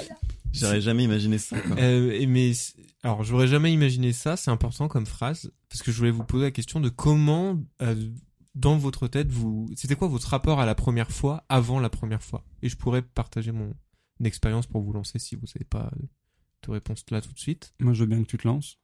[0.52, 1.60] J'aurais jamais imaginé ça.
[1.60, 1.76] Quoi.
[1.78, 2.52] Euh, mais
[3.02, 4.36] alors j'aurais jamais imaginé ça.
[4.38, 7.94] C'est important comme phrase parce que je voulais vous poser la question de comment euh,
[8.54, 12.22] dans votre tête vous, c'était quoi votre rapport à la première fois avant la première
[12.22, 12.42] fois?
[12.62, 13.74] Et je pourrais partager mon
[14.24, 15.90] expérience pour vous lancer si vous savez pas
[16.66, 17.74] de réponse là tout de suite.
[17.80, 18.78] Moi, je veux bien que tu te lances.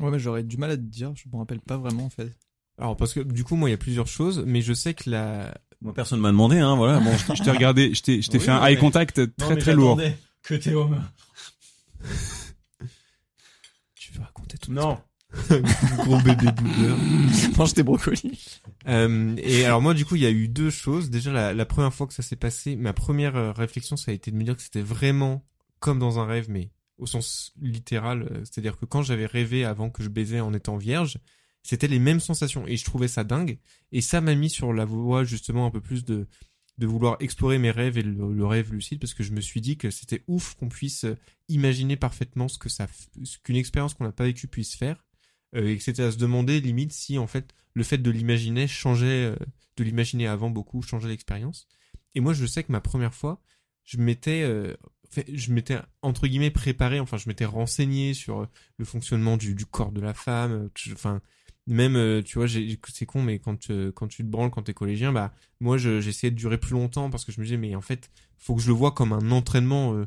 [0.00, 2.32] Ouais, mais j'aurais du mal à te dire, je me rappelle pas vraiment en fait.
[2.78, 5.08] Alors parce que du coup moi il y a plusieurs choses, mais je sais que
[5.08, 6.98] la Moi personne m'a demandé, hein, voilà.
[6.98, 9.36] Bon, Je t'ai regardé, je t'ai, je t'ai Oui, fait un non, eye mais- contact
[9.36, 10.00] très très lourd.
[10.42, 10.96] Que Théo me...
[13.94, 14.98] tu veux raconter tout Non.
[16.04, 16.96] gros bébé boudeur.
[17.56, 18.60] Mange tes brocolis.
[18.86, 21.10] Euh, et alors moi du coup il y a eu deux choses.
[21.10, 24.14] Déjà la, la première fois que ça s'est passé, ma première euh, réflexion ça a
[24.14, 25.44] été de me dire que c'était vraiment
[25.80, 28.22] comme dans un rêve, mais au sens littéral.
[28.22, 31.18] euh, C'est-à-dire que quand j'avais rêvé avant que je baisais en étant vierge,
[31.62, 33.58] c'était les mêmes sensations et je trouvais ça dingue.
[33.92, 36.26] Et ça m'a mis sur la voie justement un peu plus de
[36.76, 39.76] de vouloir explorer mes rêves et le, rêve lucide parce que je me suis dit
[39.76, 41.16] que c'était ouf qu'on puisse euh,
[41.48, 42.88] imaginer parfaitement ce que ça
[43.44, 45.04] qu'une expérience qu'on n'a pas vécue puisse faire
[45.54, 48.66] euh, et que c'était à se demander limite si en fait le fait de l'imaginer
[48.66, 49.36] changeait
[49.76, 51.68] de l'imaginer avant beaucoup changeait l'expérience
[52.16, 53.40] et moi je sais que ma première fois
[53.84, 54.42] je m'étais
[55.32, 58.46] je m'étais entre guillemets préparé enfin je m'étais renseigné sur euh,
[58.78, 61.20] le fonctionnement du, corps de la femme euh, enfin
[61.66, 65.32] même euh, tu vois c'est con mais quand tu te branles quand t'es collégien bah
[65.60, 68.10] moi je- j'essayais de durer plus longtemps parce que je me disais mais en fait
[68.38, 70.04] faut que je le vois comme un entraînement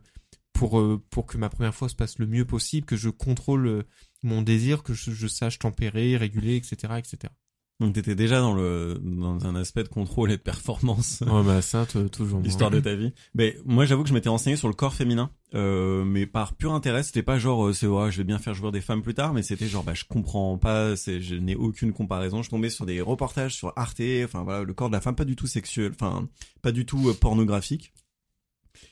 [0.53, 3.85] pour pour que ma première fois se passe le mieux possible que je contrôle
[4.23, 7.33] mon désir que je, je sache tempérer réguler etc etc
[7.79, 11.23] Donc t'étais déjà dans le dans un aspect de contrôle et de performance.
[11.31, 12.39] oh bah ça toujours.
[12.41, 13.13] L'histoire de ta vie.
[13.35, 16.73] Mais moi, j'avoue que je m'étais renseigné sur le corps féminin, euh, mais par pur
[16.73, 17.03] intérêt.
[17.03, 19.31] C'était pas genre, euh, c'est ouais, je vais bien faire jouer des femmes plus tard,
[19.35, 22.41] mais c'était genre, bah, je comprends pas, c'est, je n'ai aucune comparaison.
[22.41, 25.25] Je tombais sur des reportages sur Arte, enfin voilà, le corps de la femme pas
[25.25, 26.27] du tout sexuel, enfin
[26.63, 27.93] pas du tout euh, pornographique.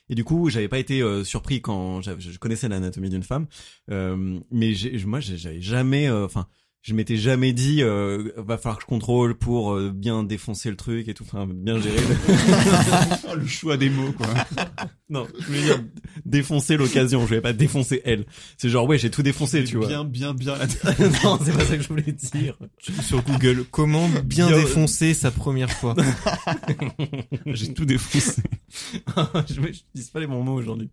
[0.09, 3.47] Et du coup, j'avais pas été euh, surpris quand je connaissais l'anatomie d'une femme,
[3.89, 6.47] euh, mais j'ai- moi, j'avais jamais, euh, enfin.
[6.85, 10.75] Je m'étais jamais dit euh, va falloir que je contrôle pour euh, bien défoncer le
[10.75, 11.97] truc et tout, enfin bien gérer.
[13.35, 14.27] le choix des mots quoi.
[15.09, 15.83] Non, je voulais dire
[16.25, 18.25] défoncer l'occasion, je voulais pas défoncer elle.
[18.57, 19.87] C'est genre ouais, j'ai tout défoncé, tu vois.
[19.87, 20.55] Bien, bien, bien.
[21.23, 22.57] non, c'est pas ça que je voulais dire.
[23.01, 25.95] sur Google comment bien défoncer sa première fois
[27.47, 28.41] J'ai tout défoncé.
[29.47, 30.89] je, je dis pas les bons mots aujourd'hui.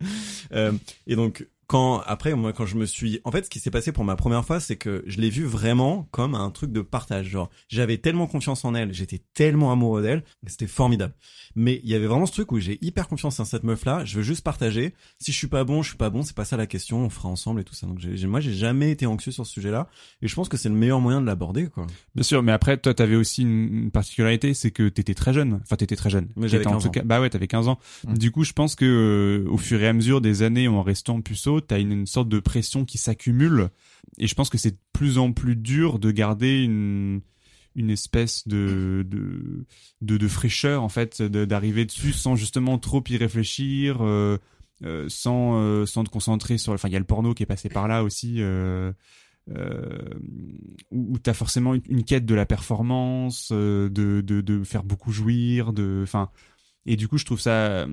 [0.53, 0.73] Euh,
[1.07, 3.91] et donc quand après moi quand je me suis en fait ce qui s'est passé
[3.91, 7.25] pour ma première fois c'est que je l'ai vu vraiment comme un truc de partage
[7.25, 11.15] genre j'avais tellement confiance en elle j'étais tellement amoureux d'elle c'était formidable
[11.55, 14.05] mais il y avait vraiment ce truc où j'ai hyper confiance en cette meuf là
[14.05, 16.45] je veux juste partager si je suis pas bon je suis pas bon c'est pas
[16.45, 19.07] ça la question on fera ensemble et tout ça donc j'ai, moi j'ai jamais été
[19.07, 19.87] anxieux sur ce sujet là
[20.21, 22.77] et je pense que c'est le meilleur moyen de l'aborder quoi Bien sûr, mais après,
[22.77, 25.59] toi, t'avais aussi une particularité, c'est que t'étais très jeune.
[25.63, 26.27] Enfin, t'étais très jeune.
[26.35, 26.91] Mais j'avais en 15 tout ans.
[26.91, 27.79] cas, bah ouais, t'avais 15 ans.
[28.07, 28.17] Mm.
[28.17, 31.21] Du coup, je pense que euh, au fur et à mesure des années, en restant
[31.21, 33.69] puceau, t'as une, une sorte de pression qui s'accumule.
[34.17, 37.21] Et je pense que c'est de plus en plus dur de garder une
[37.75, 39.65] une espèce de de
[40.01, 43.97] de, de fraîcheur en fait, de- d'arriver dessus sans justement trop y réfléchir.
[44.03, 44.37] euh,
[44.83, 47.45] euh, sans euh, sans te concentrer sur enfin il y a le porno qui est
[47.47, 48.41] passé par là aussi
[49.51, 49.53] où,
[50.91, 56.01] où t'as forcément une, quête de la performance de, de de faire beaucoup jouir de
[56.03, 56.29] enfin
[56.85, 57.87] et du coup je trouve ça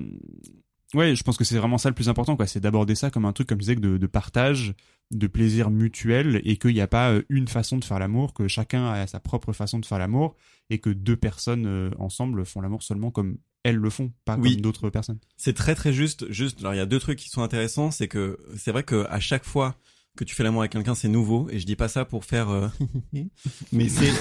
[0.93, 3.25] ouais je pense que c'est vraiment ça le plus important quoi c'est d'aborder ça comme
[3.25, 4.73] un truc comme je disais de, de partage
[5.11, 8.47] de plaisir mutuel et qu'il n'y a pas euh, une façon de faire l'amour que
[8.47, 10.35] chacun a sa propre façon de faire l'amour
[10.69, 14.53] et que deux personnes euh, ensemble font l'amour seulement comme elles le font pas Oui.
[14.53, 16.31] comme d'autres personnes C'est très très juste.
[16.31, 19.05] Juste, alors il y a deux trucs qui sont intéressants, c'est que c'est vrai que
[19.09, 19.75] à chaque fois
[20.17, 21.47] que tu fais l'amour avec quelqu'un, c'est nouveau.
[21.51, 22.67] Et je dis pas ça pour faire, euh,
[23.71, 24.11] mais c'est.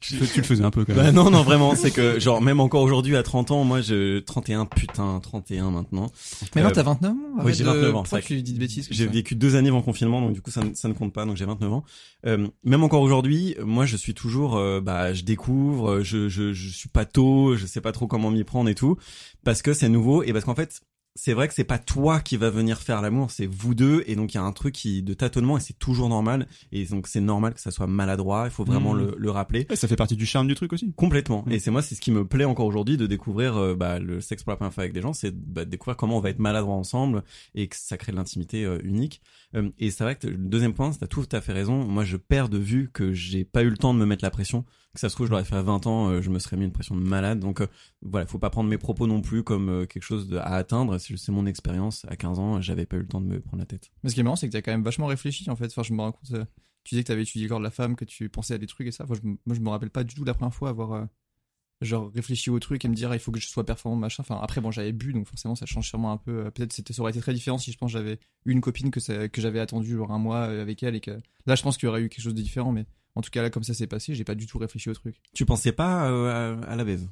[0.00, 2.40] Tu, tu le faisais un peu quand bah même non non vraiment, c'est que genre
[2.42, 6.10] même encore aujourd'hui à 30 ans, moi je 31 putain 31 maintenant.
[6.54, 8.58] Mais non, Euh, t'as 29 ans oui, j'ai de- 29 ans, Pourquoi tu dis de
[8.58, 11.12] bêtises J'ai vécu deux années en confinement, donc du coup ça, ne- ça ne compte
[11.12, 11.24] pas.
[11.24, 11.84] Donc j'ai 29 ans.
[12.26, 16.68] Euh, même encore aujourd'hui, moi je suis toujours, euh, bah je découvre, je, je je
[16.70, 18.96] suis pas tôt, je sais pas trop comment m'y prendre et tout,
[19.44, 20.80] parce que c'est nouveau et parce qu'en fait
[21.16, 24.14] c'est vrai que c'est pas toi qui va venir faire l'amour, c'est vous deux et
[24.14, 27.08] donc il y a un truc qui de tâtonnement et c'est toujours normal et donc
[27.08, 28.44] c'est normal que ça soit maladroit.
[28.46, 29.00] Il faut vraiment Mhm.
[29.00, 29.66] le, le rappeler.
[29.70, 31.42] Ouais, ça fait partie du charme du truc aussi Complètement.
[31.46, 31.52] Mm.
[31.52, 34.20] Et c'est moi, c'est ce qui me plaît encore aujourd'hui de découvrir euh, bah, le
[34.20, 36.30] sexe pour la première fois avec des gens, c'est bah, de découvrir comment on va
[36.30, 37.22] être maladroit ensemble
[37.54, 39.22] et que ça crée de l'intimité euh, unique.
[39.54, 41.84] Euh, et c'est vrai que le deuxième point, t'as tout à fait raison.
[41.84, 44.30] Moi, je perds de vue que j'ai pas eu le temps de me mettre la
[44.30, 44.64] pression.
[44.96, 46.64] Que ça se trouve, je l'aurais fait à 20 ans, euh, je me serais mis
[46.64, 47.38] une pression de malade.
[47.38, 47.66] Donc euh,
[48.00, 50.96] voilà, faut pas prendre mes propos non plus comme euh, quelque chose à atteindre.
[50.98, 52.06] C'est mon expérience.
[52.08, 53.90] À 15 ans, j'avais pas eu le temps de me prendre la tête.
[54.02, 55.70] Mais ce qui est marrant, c'est que t'as quand même vachement réfléchi, en fait.
[55.82, 56.30] Je me rends compte.
[56.32, 56.44] euh,
[56.84, 58.66] Tu disais que t'avais étudié le corps de la femme, que tu pensais à des
[58.66, 59.04] trucs et ça.
[59.10, 61.06] Je, moi, je me rappelle pas du tout la première fois avoir,
[61.82, 64.22] genre, réfléchi au truc et me dire, ah, il faut que je sois performant, machin.
[64.22, 66.46] Enfin, après, bon, j'avais bu, donc forcément, ça change sûrement un peu.
[66.46, 68.90] euh, Peut-être c'était, ça aurait été très différent si je pense j'avais eu une copine
[68.90, 71.12] que, ça- que j'avais attendu, genre, un mois euh, avec elle et que
[71.46, 73.42] là, je pense qu'il y aurait eu quelque chose de différent, mais en tout cas,
[73.42, 75.16] là, comme ça s'est passé, j'ai pas du tout réfléchi au truc.
[75.34, 77.08] Tu pensais pas euh, à, à la baise?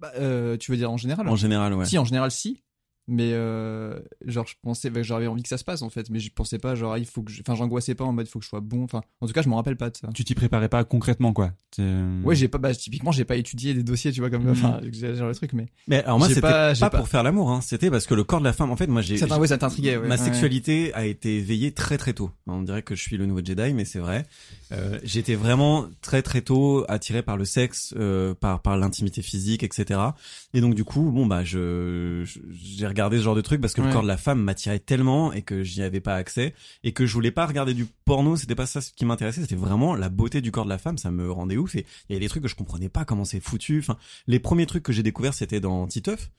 [0.00, 1.28] Bah, euh, tu veux dire en général?
[1.28, 1.86] En général, ouais.
[1.86, 2.62] Si, en général, si.
[3.08, 6.20] Mais euh, genre, je pensais, bah, j'avais envie que ça se passe en fait, mais
[6.20, 8.30] je pensais pas, genre, ah, il faut que, je- enfin, j'angoissais pas en mode, il
[8.30, 8.84] faut que je sois bon.
[8.84, 10.08] Enfin, en tout cas, je me rappelle pas de ça.
[10.14, 11.82] tu t'y préparais pas concrètement quoi T'es-
[12.22, 14.50] Ouais, j'ai pas, bah, typiquement, j'ai pas étudié des dossiers, tu vois, comme, Mhm.
[14.52, 14.80] enfin,
[15.14, 17.60] genre le truc, mais Mais alors moi c'était pas- pas, pour faire l'amour, hein.
[17.60, 19.96] c'était parce que le corps de la femme, en fait, moi j'ai ouais, ça t'intriguait.
[19.96, 20.20] Ouais, ma Ouais.
[20.24, 22.30] sexualité a été éveillée très très tôt.
[22.46, 24.26] On dirait que je suis le nouveau Jedi, mais c'est vrai.
[24.70, 29.62] Euh, J'étais vraiment très très tôt attiré par le sexe, euh, par par l'intimité physique,
[29.64, 30.00] etc.
[30.54, 33.80] Et donc du coup, bon bah je- j'ai regardé ce genre de truc parce que
[33.82, 37.06] le corps de la femme m'attirait tellement et que j'y avais pas accès et que
[37.06, 38.36] je voulais pas regarder du porno.
[38.36, 39.40] C'était pas ça ce qui m'intéressait.
[39.40, 40.98] C'était vraiment la beauté du corps de la femme.
[40.98, 41.74] Ça me rendait ouf.
[41.74, 43.80] Et il y avait des trucs que je comprenais pas comment c'est foutu.
[43.80, 46.30] Enfin, les premiers trucs que j'ai découverts c'était dans Titeuf.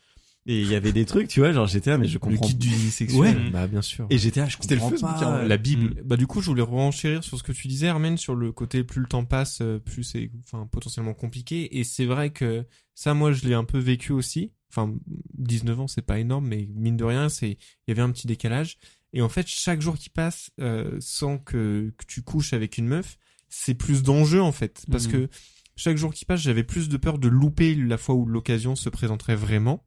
[0.46, 2.50] Et il y avait des trucs, tu vois, genre j'étais là, mais je Le comprends.
[2.50, 3.20] du sexuel.
[3.22, 3.50] Ouais.
[3.52, 4.08] Bah, bien sûr.
[4.10, 5.46] Et j'étais là, je le comprends feu, pas.
[5.46, 6.02] la Bible.
[6.02, 6.04] Mm.
[6.04, 8.84] Bah du coup, je voulais renchérir sur ce que tu disais, Armen, sur le côté
[8.84, 11.80] plus le temps passe, euh, plus c'est enfin potentiellement compliqué.
[11.80, 14.52] Et c'est vrai que ça, moi, je l'ai un peu vécu aussi.
[14.76, 14.94] Enfin,
[15.38, 17.58] 19 ans, c'est pas énorme, mais mine de rien, c'est il
[17.90, 18.78] y avait un petit décalage.
[19.14, 22.88] Et en fait, chaque jour qui passe euh, sans que, que tu couches avec une
[22.88, 23.18] meuf,
[23.50, 25.12] c'est plus d'enjeu en fait, parce Mhm.
[25.12, 25.30] que
[25.76, 28.90] chaque jour qui passe, j'avais plus de peur de louper la fois où l'occasion se
[28.90, 29.86] présenterait vraiment,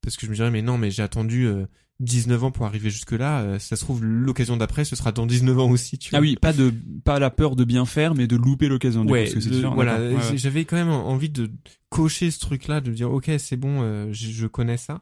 [0.00, 1.46] parce que je me dirais mais non, mais j'ai attendu.
[1.46, 1.66] euh,
[2.00, 5.58] 19 ans pour arriver jusque là, ça se trouve l'occasion d'après ce sera dans 19
[5.58, 6.18] ans aussi, tu vois.
[6.18, 6.72] Ah oui, pas de
[7.04, 9.02] pas la peur de bien faire, mais de louper l'occasion.
[9.02, 9.98] du coup, Ouais, parce que différent, voilà.
[9.98, 11.50] Ouais, j'avais quand même envie de
[11.88, 15.00] cocher ce truc-là, de dire ok c'est bon, euh, je, je connais ça.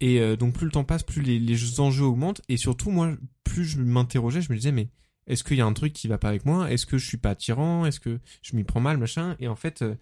[0.00, 3.12] Et euh, donc plus le temps passe, plus les, les enjeux augmentent, et surtout moi,
[3.44, 4.90] plus je m'interrogeais, je me disais mais
[5.26, 6.70] est-ce qu'il y a un truc qui va pas avec moi?
[6.70, 7.86] Est-ce que je suis pas attirant?
[7.86, 9.36] Est-ce que je m'y prends mal, machin?
[9.40, 9.94] Et en fait, euh,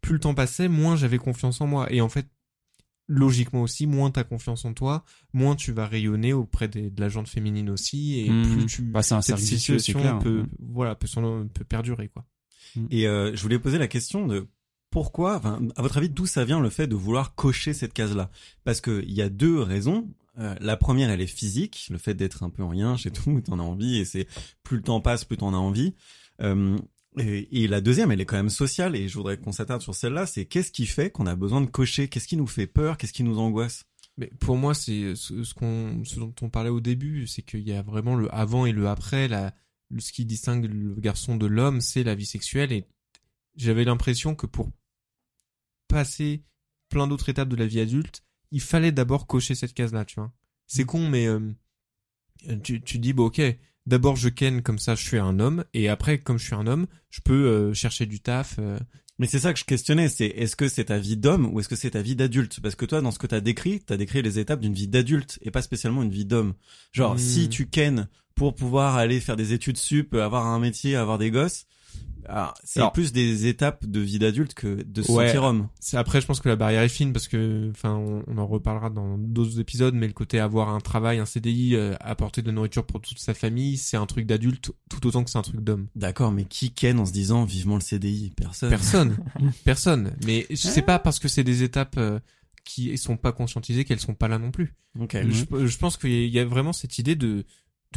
[0.00, 1.86] plus le temps passait, moins j'avais confiance en moi.
[1.92, 2.26] Et en fait,
[3.08, 7.08] logiquement aussi, moins t'as confiance en toi, moins tu vas rayonner auprès des, de la
[7.08, 8.42] gente féminine aussi, et Mhm.
[8.52, 10.18] plus tu Bah, un cette situation clair.
[10.18, 10.48] peut, Mhm.
[10.60, 11.06] voilà, peut,
[11.54, 12.24] peut perdurer quoi.
[12.90, 14.46] Et euh, je voulais poser la question de
[14.90, 15.36] pourquoi,
[15.76, 18.30] à votre avis, d'où ça vient le fait de vouloir cocher cette case-là?
[18.64, 20.08] Parce que il y a deux raisons.
[20.38, 23.40] Euh, la première, elle est physique, le fait d'être un peu en rien chez tout,
[23.44, 24.26] t'en as envie, et c'est
[24.62, 25.94] plus le temps passe, plus t'en as envie.
[26.42, 26.76] Euh,
[27.18, 29.94] et, et la deuxième, elle est quand même sociale, et je voudrais qu'on s'attarde sur
[29.94, 30.26] celle-là.
[30.26, 32.08] C'est qu'est-ce qui fait qu'on a besoin de cocher?
[32.08, 32.96] Qu'est-ce qui nous fait peur?
[32.96, 33.84] Qu'est-ce qui nous angoisse?
[34.18, 37.68] Mais pour moi, c'est ce, ce qu'on, ce dont on parlait au début, c'est qu'il
[37.68, 39.28] y a vraiment le avant et le après.
[39.28, 39.54] La,
[39.98, 42.72] ce qui distingue le garçon de l'homme, c'est la vie sexuelle.
[42.72, 42.86] Et
[43.56, 44.70] j'avais l'impression que pour
[45.86, 46.44] passer
[46.88, 50.32] plein d'autres étapes de la vie adulte, il fallait d'abord cocher cette case-là, tu vois.
[50.66, 51.52] C'est con, mais euh,
[52.62, 53.42] tu, tu dis, bon, ok,
[53.86, 56.66] d'abord je ken comme ça, je suis un homme, et après, comme je suis un
[56.66, 58.56] homme, je peux euh, chercher du taf.
[58.58, 58.78] euh,
[59.18, 61.68] Mais c'est ça que je questionnais, c'est est-ce que c'est ta vie d'homme ou est-ce
[61.68, 62.60] que c'est ta vie d'adulte?
[62.60, 65.38] Parce que toi, dans ce que t'as décrit, t'as décrit les étapes d'une vie d'adulte
[65.42, 66.54] et pas spécialement une vie d'homme.
[66.92, 67.18] Genre, Hmm.
[67.18, 71.30] si tu ken pour pouvoir aller faire des études sup, avoir un métier, avoir des
[71.30, 71.64] gosses,
[72.64, 75.26] c'est Alors- plus des étapes de vie d'adulte que de se Ouais.
[75.28, 75.68] sentir homme.
[75.78, 78.46] C'est après, je pense que la barrière est fine parce que, enfin, on, on en
[78.48, 82.48] reparlera dans d'autres épisodes, mais le côté avoir un travail, un CDI, euh, apporter de
[82.48, 85.42] la nourriture pour toute sa famille, c'est un truc d'adulte tout autant que c'est un
[85.42, 85.86] truc d'homme.
[85.94, 88.70] D'accord, mais qui ken en se disant vivement le CDI Personne.
[88.70, 89.16] Personne,
[89.64, 90.12] personne.
[90.26, 92.18] Mais c'est pas parce que c'est des étapes euh,
[92.64, 94.74] qui sont pas conscientisées qu'elles sont pas là non plus.
[94.98, 97.44] Je, je pense qu'il y a vraiment cette idée de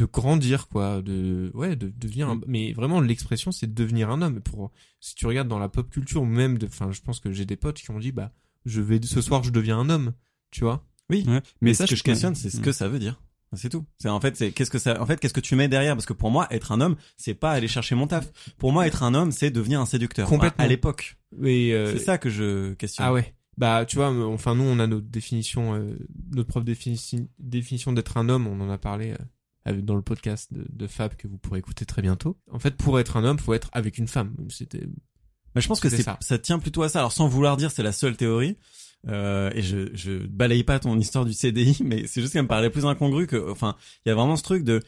[0.00, 2.28] de grandir quoi, de ouais, de devenir.
[2.30, 4.40] un- mais vraiment, l'expression c'est de devenir un homme.
[4.40, 4.70] Pour
[5.00, 7.56] si tu regardes dans la pop culture même, de, enfin, je pense que j'ai des
[7.56, 8.32] potes qui ont dit bah
[8.66, 10.12] je vais ce soir je deviens un homme,
[10.50, 10.84] tu vois.
[11.10, 11.24] Oui.
[11.26, 11.40] Ouais.
[11.60, 13.20] Mais ça, ce que je questionne, c'est ce que ça veut dire.
[13.54, 13.84] C'est tout.
[13.98, 15.96] C'est en fait, c'est qu'est-ce que ça, en fait, qu'est-ce que tu mets derrière?
[15.96, 18.30] Parce que pour moi, être un homme, c'est pas aller chercher mon taf.
[18.58, 20.28] Pour moi, être un homme, c'est devenir un séducteur.
[20.28, 20.64] Complètement.
[20.64, 21.18] À l'époque.
[21.42, 23.06] Euh, C'est ça que je questionne.
[23.08, 23.34] Ah ouais.
[23.58, 25.98] Bah tu vois, enfin nous on a notre définition, euh,
[26.32, 28.46] notre propre définition, définition d'être un homme.
[28.46, 29.16] On en a parlé euh,
[29.72, 32.38] dans le podcast de, de Fab que vous pourrez écouter très bientôt.
[32.50, 34.34] En fait, pour être un homme, faut être avec une femme.
[34.48, 34.86] C'était
[35.56, 36.16] je pense que c'est ça.
[36.20, 36.38] ça.
[36.38, 37.00] tient plutôt à ça.
[37.00, 38.56] Alors sans vouloir dire c'est la seule théorie.
[39.08, 42.48] Euh, et je je balaye pas ton histoire du CDI, mais c'est juste qu'elle me
[42.48, 43.50] paraît plus incongru que.
[43.50, 44.80] Enfin, il y a vraiment ce truc de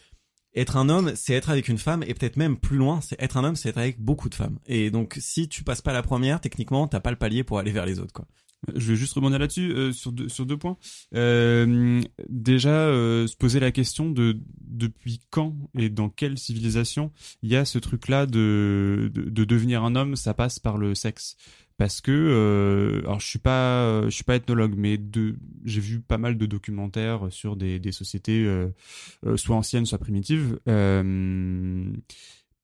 [0.55, 3.39] être un homme, c'est être avec une femme, et peut-être même plus loin, c'est être
[3.39, 4.59] un homme, c'est être avec beaucoup de femmes.
[4.67, 7.73] Et donc si tu passes pas la première, techniquement, t'as pas le palier pour aller
[7.73, 8.27] vers les autres, quoi.
[8.75, 10.77] Je vais juste rebondir là-dessus euh, sur deux points.
[11.15, 17.11] Euh, déjà, euh, se poser la question de depuis quand et dans quelle civilisation
[17.43, 20.95] il y a ce truc-là de, de de devenir un homme, ça passe par le
[20.95, 21.37] sexe.
[21.79, 25.01] Parce que, alors je suis pas, je suis pas ethnologue, mais
[25.65, 28.47] j'ai vu pas mal de documentaires sur des des sociétés
[29.37, 30.59] soit anciennes, soit primitives.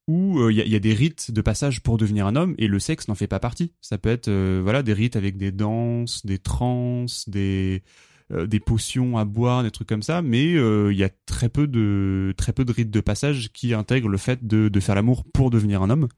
[0.08, 2.34] Où euh, il y, a, il y a des rites de passage pour devenir un
[2.34, 3.72] homme et le sexe n'en fait pas partie.
[3.80, 7.82] Ça peut être euh, voilà des rites avec des danses, des transes, des
[8.30, 11.48] euh, des potions à boire, des trucs comme ça, mais euh, il y a très
[11.48, 14.94] peu de très peu de rites de passage qui intègrent le fait de, de faire
[14.94, 16.08] l'amour pour devenir un homme.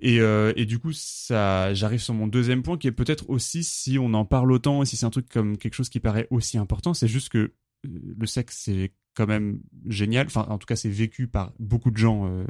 [0.00, 3.62] Et, euh, et du coup, ça, j'arrive sur mon deuxième point qui est peut-être aussi
[3.62, 6.26] si on en parle autant et si c'est un truc comme quelque chose qui paraît
[6.30, 7.52] aussi important, c'est juste que euh,
[7.84, 10.26] le sexe c'est quand même génial.
[10.26, 12.44] Enfin, en tout cas, c'est vécu par beaucoup de gens euh,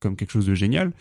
[0.00, 0.92] comme quelque chose de génial.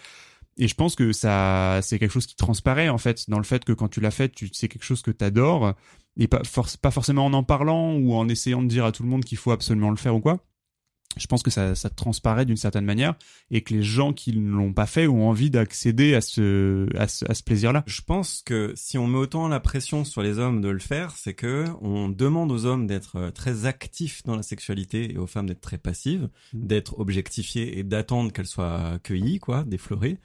[0.57, 3.65] Et je pense que ça, c'est quelque chose qui transparaît en fait dans le fait
[3.65, 5.73] que quand tu l'as fait, tu c'est quelque chose que t'adores
[6.17, 6.43] et pas
[6.91, 9.51] forcément en en parlant ou en essayant de dire à tout le monde qu'il faut
[9.51, 10.45] absolument le faire ou quoi.
[11.17, 13.15] Je pense que ça, ça transparaît d'une certaine manière
[13.51, 17.07] et que les gens qui ne l'ont pas fait ont envie d'accéder à ce, à
[17.07, 17.83] ce, à ce plaisir-là.
[17.87, 21.11] Je pense que si on met autant la pression sur les hommes de le faire,
[21.15, 25.27] c'est que on demande aux hommes d'être euh, très actifs dans la sexualité et aux
[25.27, 26.67] femmes d'être très passives, Mm.
[26.67, 30.17] d'être objectifiées et d'attendre qu'elles soient cueillies, quoi, déflorées.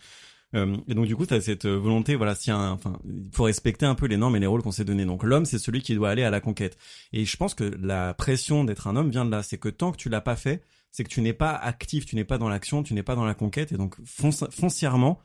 [0.57, 3.31] Euh, et donc du coup, tu as cette euh, volonté, voilà, si un, enfin, il
[3.33, 5.05] faut respecter un peu les normes et les rôles qu'on s'est donnés.
[5.05, 6.77] Donc l'homme, c'est celui qui doit aller à la conquête.
[7.13, 9.43] Et je pense que la pression d'être un homme vient de là.
[9.43, 12.17] C'est que tant que tu l'as pas fait, c'est que tu n'es pas actif, tu
[12.17, 13.73] n'es pas dans l'action, tu n'es pas dans la conquête.
[13.73, 15.19] Et donc fonc- foncièrement,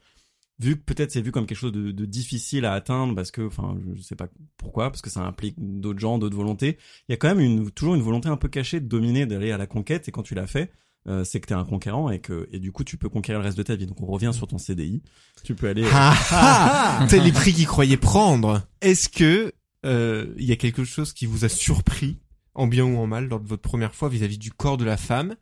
[0.59, 3.41] vu que peut-être c'est vu comme quelque chose de, de difficile à atteindre parce que,
[3.41, 6.77] enfin, je sais pas pourquoi, parce que ça implique d'autres gens, d'autres volontés.
[7.07, 9.51] Il y a quand même une, toujours une volonté un peu cachée de dominer, d'aller
[9.51, 10.07] à la conquête.
[10.07, 10.71] Et quand tu l'as fait,
[11.07, 13.45] euh, c'est que t'es un conquérant et que et du coup tu peux conquérir le
[13.45, 13.85] reste de ta vie.
[13.85, 15.03] Donc on revient sur ton CDI.
[15.43, 15.83] Tu peux aller.
[15.83, 18.61] euh, Ah ah C'est les prix qu'ils croyaient prendre.
[18.81, 19.51] Est-ce que
[19.85, 22.17] euh, il y a quelque chose qui vous a surpris,
[22.55, 24.97] en bien ou en mal, lors de votre première fois vis-à-vis du corps de la
[24.97, 25.35] femme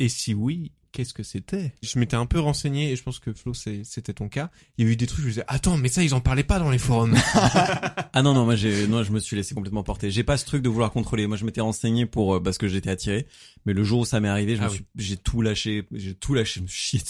[0.00, 1.72] Et si oui, qu'est-ce que c'était?
[1.82, 4.48] Je m'étais un peu renseigné et je pense que Flo, c'est- c'était ton cas.
[4.76, 6.44] Il y a eu des trucs où je disais attends, mais ça ils en parlaient
[6.44, 7.14] pas dans les forums.
[8.14, 10.10] Ah non non moi j'ai non je me suis laissé complètement porter.
[10.10, 11.26] J'ai pas ce truc de vouloir contrôler.
[11.28, 13.26] Moi je m'étais renseigné pour euh, parce que j'étais attiré.
[13.66, 14.76] Mais le jour où ça m'est arrivé, je Ah me oui.
[14.76, 17.00] suis j'ai tout lâché, j'ai tout lâché, je me suis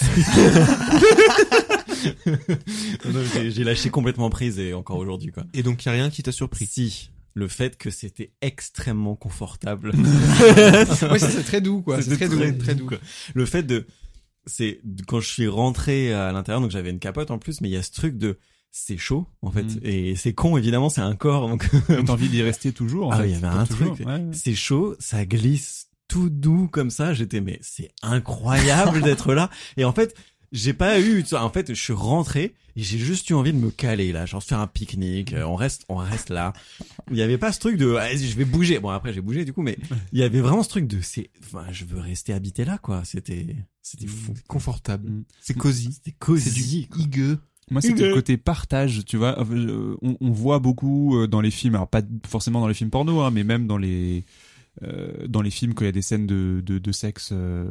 [3.34, 5.45] j'ai- j'ai lâché complètement prise et encore aujourd'hui quoi.
[5.55, 6.66] et donc il y a rien qui t'a surpris?
[6.66, 9.93] Si le fait que c'était extrêmement confortable.
[9.95, 12.03] ouais, c'est c'est très doux, quoi.
[12.03, 12.86] C'est très doux, très doux.
[12.86, 12.99] quoi.
[13.34, 13.86] Le fait de,
[14.47, 17.72] c'est quand je suis rentré à l'intérieur, donc j'avais une capote en plus, mais il
[17.72, 18.39] y a ce truc de,
[18.72, 19.80] c'est chaud en fait, Mm.
[19.82, 23.09] et c'est con évidemment, c'est un corps, donc T'as envie d'y rester toujours.
[23.09, 23.95] en Ah oui, il y avait un toujours.
[23.95, 24.07] truc.
[24.07, 24.24] Ouais, ouais.
[24.32, 27.12] c'est chaud, ça glisse tout doux comme ça.
[27.14, 29.51] J'étais mais c'est incroyable d'être là.
[29.76, 30.14] Et en fait,
[30.53, 33.70] j'ai pas eu, en fait, je suis rentré et j'ai juste eu envie de me
[33.70, 35.32] caler là, genre faire un pique-nique.
[35.32, 36.53] euh, On reste, on reste là.
[37.11, 38.78] Il y avait pas ce truc de, vas-y, je vais bouger.
[38.78, 39.76] Bon après j'ai bougé du coup, mais
[40.12, 43.03] il y avait vraiment ce truc de, c'est, enfin, je veux rester habité là quoi.
[43.05, 44.32] C'était, c'était fou.
[44.36, 45.11] C'est confortable.
[45.11, 45.24] Mm.
[45.40, 45.92] C'est cosy.
[45.92, 46.88] C'était C'est cosy.
[46.92, 47.38] du higueux.
[47.70, 49.38] Moi, c'était le côté partage, tu vois.
[49.44, 52.88] Euh, On, on voit beaucoup euh, dans les films, alors pas forcément dans les films
[52.88, 54.24] porno, hein, mais même dans les
[54.84, 57.70] euh, dans les films quand il y a des scènes de, de, de sexe euh,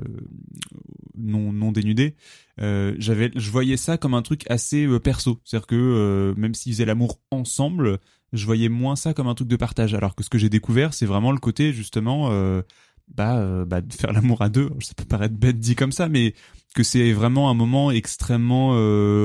[1.17, 2.15] non non dénudées.
[2.59, 6.53] Euh, j'avais, je voyais ça comme un truc assez euh, perso, c'est-à-dire que euh, même
[6.53, 7.99] s'ils faisaient l'amour ensemble,
[8.33, 9.93] je voyais moins ça comme un truc de partage.
[9.93, 12.31] Alors que ce que j'ai découvert, c'est vraiment le côté justement.
[13.15, 16.33] Bah, bah, faire l'amour à deux, ça peut paraître bête dit comme ça, mais
[16.75, 18.73] que c'est vraiment un moment extrêmement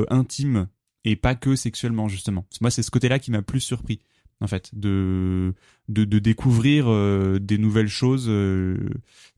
[0.08, 0.68] intime
[1.04, 2.46] et pas que sexuellement justement.
[2.60, 3.98] Moi, c'est ce côté-là qui m'a plus surpris
[4.42, 5.54] en fait, de
[5.88, 8.76] de, de découvrir euh, des nouvelles choses euh,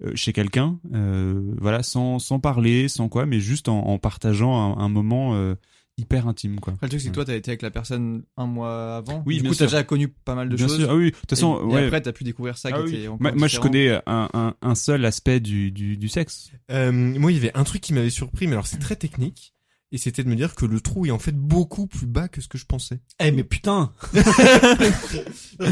[0.05, 4.79] euh, chez quelqu'un, euh, voilà, sans sans parler, sans quoi, mais juste en, en partageant
[4.79, 5.55] un, un moment euh,
[5.97, 6.73] hyper intime quoi.
[6.73, 9.23] Après, le truc, c'est que toi, t'as été avec la personne un mois avant.
[9.27, 10.79] Oui, du bien coup, t'as déjà connu pas mal de Bien choses.
[10.79, 11.85] sûr, ah oui, de toute façon, et, et ouais.
[11.85, 12.95] après, t'as pu découvrir ça Ah qui oui.
[12.97, 16.51] était encore moi, moi, je connais un, un, un seul aspect du, du, du sexe.
[16.73, 19.54] Euh, moi, il y avait un truc qui m'avait surpris, mais alors c'est très technique.
[19.95, 22.41] Et c'était de me dire que le trou est en fait beaucoup plus bas que
[22.41, 22.99] ce que je pensais.
[23.21, 23.93] Eh mais putain.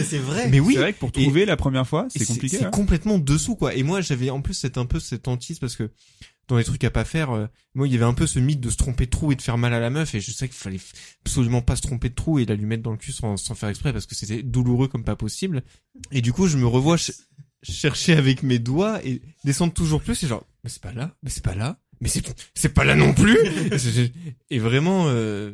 [0.05, 0.49] C'est vrai.
[0.49, 0.75] Mais oui.
[0.75, 2.59] C'est vrai que pour Et- trouver la première fois, c'est compliqué.
[2.59, 2.71] C'est hein.
[2.71, 3.75] complètement dessous, quoi.
[3.75, 5.91] Et moi, j'avais en plus cette un peu cette hantise parce que
[6.49, 8.61] dans les trucs à pas faire, euh, moi, il y avait un peu ce mythe
[8.61, 10.15] de se tromper de trou et de faire mal à la meuf.
[10.15, 10.81] Et je sais qu'il fallait
[11.25, 13.55] absolument pas se tromper de trou et la lui mettre dans le cul sans, sans
[13.55, 15.63] faire exprès parce que c'était douloureux comme pas possible.
[16.11, 17.17] Et du coup, je me revois ch-
[17.63, 20.23] chercher avec mes doigts et descendre toujours plus.
[20.23, 22.23] Et genre, mais c'est pas là, mais c'est pas là, mais c'est
[22.55, 23.39] c'est pas là non plus.
[24.51, 25.53] et, vraiment, euh,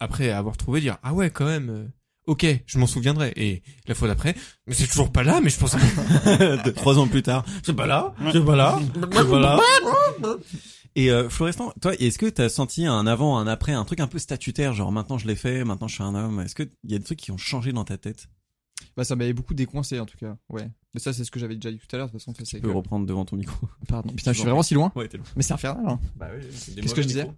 [0.00, 1.68] après avoir trouvé, dire ah ouais, quand même.
[1.68, 1.84] euh,
[2.28, 3.32] Ok, je m'en souviendrai.
[3.34, 4.36] Et la fois d'après,
[4.68, 7.86] mais c'est toujours pas là, mais je pense De- Trois ans plus tard, c'est pas
[7.88, 8.78] là, c'est pas là,
[9.12, 9.60] c'est pas là.
[10.94, 14.06] Et euh, Florestan, toi, est-ce que t'as senti un avant, un après, un truc un
[14.06, 16.38] peu statutaire, genre maintenant je l'ai fait, maintenant je suis un homme?
[16.40, 18.28] Est-ce que il y a des trucs qui ont changé dans ta tête?
[18.96, 20.36] Bah, ça m'avait beaucoup décoincé, en tout cas.
[20.48, 20.68] Ouais.
[20.94, 22.06] Mais ça, c'est ce que j'avais déjà dit tout à l'heure.
[22.08, 22.66] De toute façon, c'est Tu que...
[22.66, 23.66] peux reprendre devant ton micro.
[23.88, 24.12] Pardon.
[24.14, 24.92] Putain, je suis vraiment si loin.
[24.94, 25.26] Ouais, t'es loin.
[25.36, 26.00] Mais c'est infernal, hein.
[26.16, 26.44] Bah oui.
[26.80, 27.30] Qu'est-ce que je disais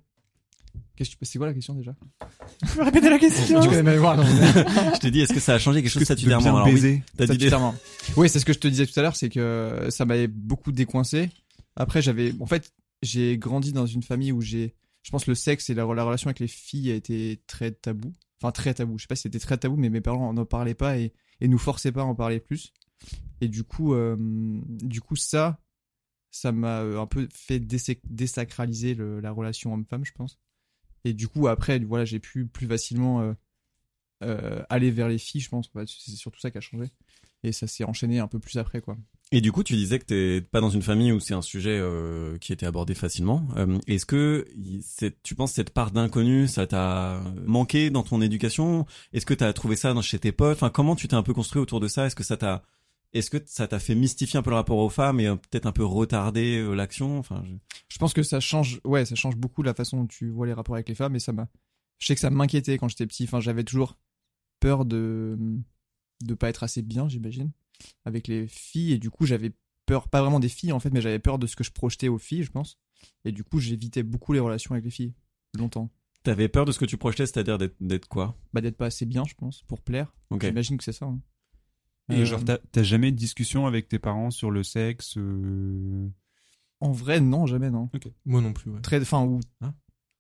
[0.96, 1.24] Qu'est-ce que tu...
[1.26, 1.94] C'est quoi la question déjà
[2.68, 4.22] Tu peux répéter la question Tu connais mémoire, non
[4.94, 6.72] Je t'ai dit, est-ce que ça a changé quelque chose statutairement Alors oui,
[7.16, 7.74] t'as dit des- Statutairement.
[8.16, 10.70] Oui, c'est ce que je te disais tout à l'heure, c'est que ça m'avait beaucoup
[10.72, 11.30] décoincé.
[11.76, 12.72] Après, j'avais, en fait,
[13.02, 16.28] j'ai grandi dans une famille où j'ai, je pense, le sexe et la, la relation
[16.28, 18.12] avec les filles a été très tabou.
[18.40, 18.96] Enfin, très tabou.
[18.98, 21.48] Je sais pas si c'était très tabou, mais mes parents n'en parlaient pas et, et
[21.48, 22.72] nous forçaient pas à en parler plus.
[23.40, 25.60] Et du coup, euh, du coup, ça,
[26.30, 30.38] ça m'a euh, un peu fait désacraliser la relation homme-femme, je pense.
[31.04, 33.34] Et du coup, après, voilà, j'ai pu plus facilement
[34.22, 35.70] euh, aller vers les filles, je pense.
[35.74, 36.90] Ouais, c'est surtout ça qui a changé.
[37.42, 38.96] Et ça s'est enchaîné un peu plus après, quoi.
[39.36, 41.76] Et du coup, tu disais que t'es pas dans une famille où c'est un sujet
[41.76, 43.48] euh, qui était abordé facilement.
[43.56, 44.46] Euh, Est-ce que
[45.24, 48.86] tu penses cette part d'inconnu, ça t'a manqué dans ton éducation?
[49.12, 50.56] Est-ce que t'as trouvé ça dans, chez tes potes?
[50.58, 52.06] Enfin, comment tu t'es un peu construit autour de ça?
[52.06, 52.62] Est-ce que ça t'a
[53.12, 55.66] est-ce que ça t'a fait mystifier un peu le rapport aux femmes et euh, peut-être
[55.66, 57.18] un peu retarder l'action?
[57.18, 57.54] Enfin, je-
[57.88, 60.52] Je pense que ça change, ouais, ça change beaucoup la façon dont tu vois les
[60.52, 61.48] rapports avec les femmes et ça m'a.
[61.98, 63.24] Je sais que ça m'inquiétait quand j'étais petit.
[63.24, 63.96] Enfin, j'avais toujours
[64.60, 65.36] peur de
[66.22, 67.50] de pas être assez bien, j'imagine,
[68.04, 69.52] avec les filles et du coup j'avais
[69.86, 72.08] peur, pas vraiment des filles en fait, mais j'avais peur de ce que je projetais
[72.08, 72.78] aux filles, je pense.
[73.24, 75.12] Et du coup, j'évitais beaucoup les relations avec les filles
[75.58, 75.90] longtemps.
[76.22, 78.38] t'avais peur de ce que tu projetais, c'est-à-dire d'être d'être quoi?
[78.54, 80.14] Bah d'être pas assez bien, je pense, pour plaire.
[80.30, 80.44] Ok.
[80.46, 81.04] J'imagine que c'est ça.
[81.06, 81.20] hein.
[82.10, 86.08] Et Euh, genre, t'as jamais de discussion avec tes parents sur le sexe euh,
[86.80, 87.88] en vrai, non, jamais, non.
[88.26, 88.80] Moi non plus, ouais.
[88.82, 89.74] Très, ou Hein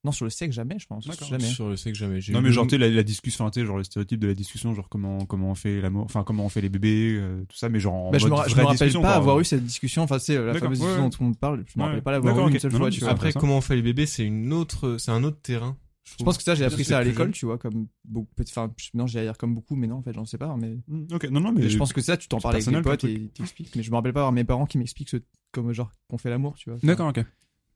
[0.04, 1.04] non sur le sexe, jamais, je pense.
[1.28, 1.44] Jamais.
[1.44, 2.20] Sur le sexe, jamais.
[2.30, 4.74] Non mais genre tu la, la discussion, tu sais genre le stéréotype de la discussion,
[4.74, 7.68] genre comment comment on fait l'amour, enfin comment on fait les bébés, euh, tout ça,
[7.68, 9.10] mais genre en Bah, je, me, ra- je me rappelle pas quoi.
[9.10, 10.02] avoir eu cette discussion.
[10.02, 11.10] Enfin, c'est la fameuse ouais, discussion ouais.
[11.10, 11.64] dont on parle.
[11.66, 11.88] Je me Ouais.
[11.88, 12.86] rappelle pas l'avoir eu une seule Non, fois.
[12.88, 13.10] non, tu vois.
[13.10, 15.76] Après, comment on fait les bébés, c'est une autre, c'est un autre terrain.
[16.18, 18.28] Je pense que ça, j'ai appris ça à l'école, tu vois, comme beaucoup.
[18.42, 20.54] Enfin, non, j'allais dire comme beaucoup, mais non, en fait, j'en sais pas.
[20.60, 22.82] Mais Mm, Ok, non non mais je pense que ça, tu t'en parles avec tes
[22.82, 23.74] potes et ils t'expliquent.
[23.74, 25.16] Mais je me rappelle pas avoir mes parents qui m'expliquent ce,
[25.50, 26.78] comme genre qu'on fait l'amour, tu vois.
[26.82, 27.24] D'accord, ok.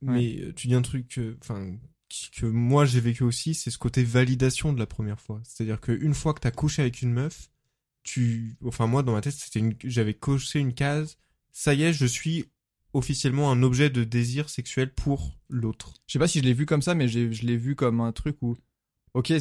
[0.03, 1.73] Mais euh, tu dis un truc, que- enfin,
[2.33, 5.41] que moi j'ai vécu aussi, c'est ce côté validation de la première fois.
[5.45, 7.51] C'est-à-dire qu'une fois que t'as couché avec une meuf,
[8.03, 11.19] tu, enfin moi dans ma tête, c'était une, j'avais coché une case.
[11.53, 12.47] Ça y est, je suis
[12.95, 15.95] officiellement un objet de désir sexuel pour l'autre.
[16.07, 18.13] Je sais pas si je l'ai vu comme ça, mais je l'ai vu comme un
[18.13, 18.57] truc où,
[19.15, 19.33] ok,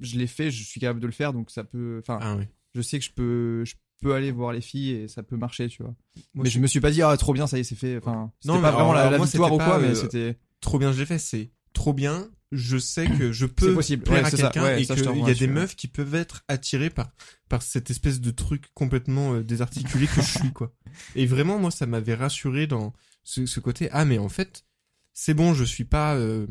[0.00, 1.98] je l'ai fait, je suis capable de le faire, donc ça peut.
[2.02, 2.44] Enfin, Ah oui.
[2.74, 5.68] je sais que je peux, je peux aller voir les filles et ça peut marcher,
[5.68, 5.94] tu vois.
[6.34, 7.96] Moi, mais je me suis pas dit ah trop bien, ça y est, c'est fait.
[7.96, 9.94] Enfin, Non, pas mais vraiment la, alors, la moi, victoire ou quoi, pas, mais euh,
[9.94, 10.36] c'était.
[10.60, 14.02] trop bien je l'ai fait, c'est trop bien, je sais que je peux possible.
[14.02, 16.90] plaire Ouais, à quelqu'un Ouais, et qu'il y a des meufs qui peuvent être attirées
[16.90, 17.10] par,
[17.48, 20.74] par cette espèce de truc complètement euh, désarticulé que je suis, quoi.
[21.14, 22.92] Et vraiment, moi, ça m'avait rassuré dans
[23.22, 24.64] ce, ce côté, ah, mais en fait,
[25.12, 26.46] c'est bon, je suis pas euh,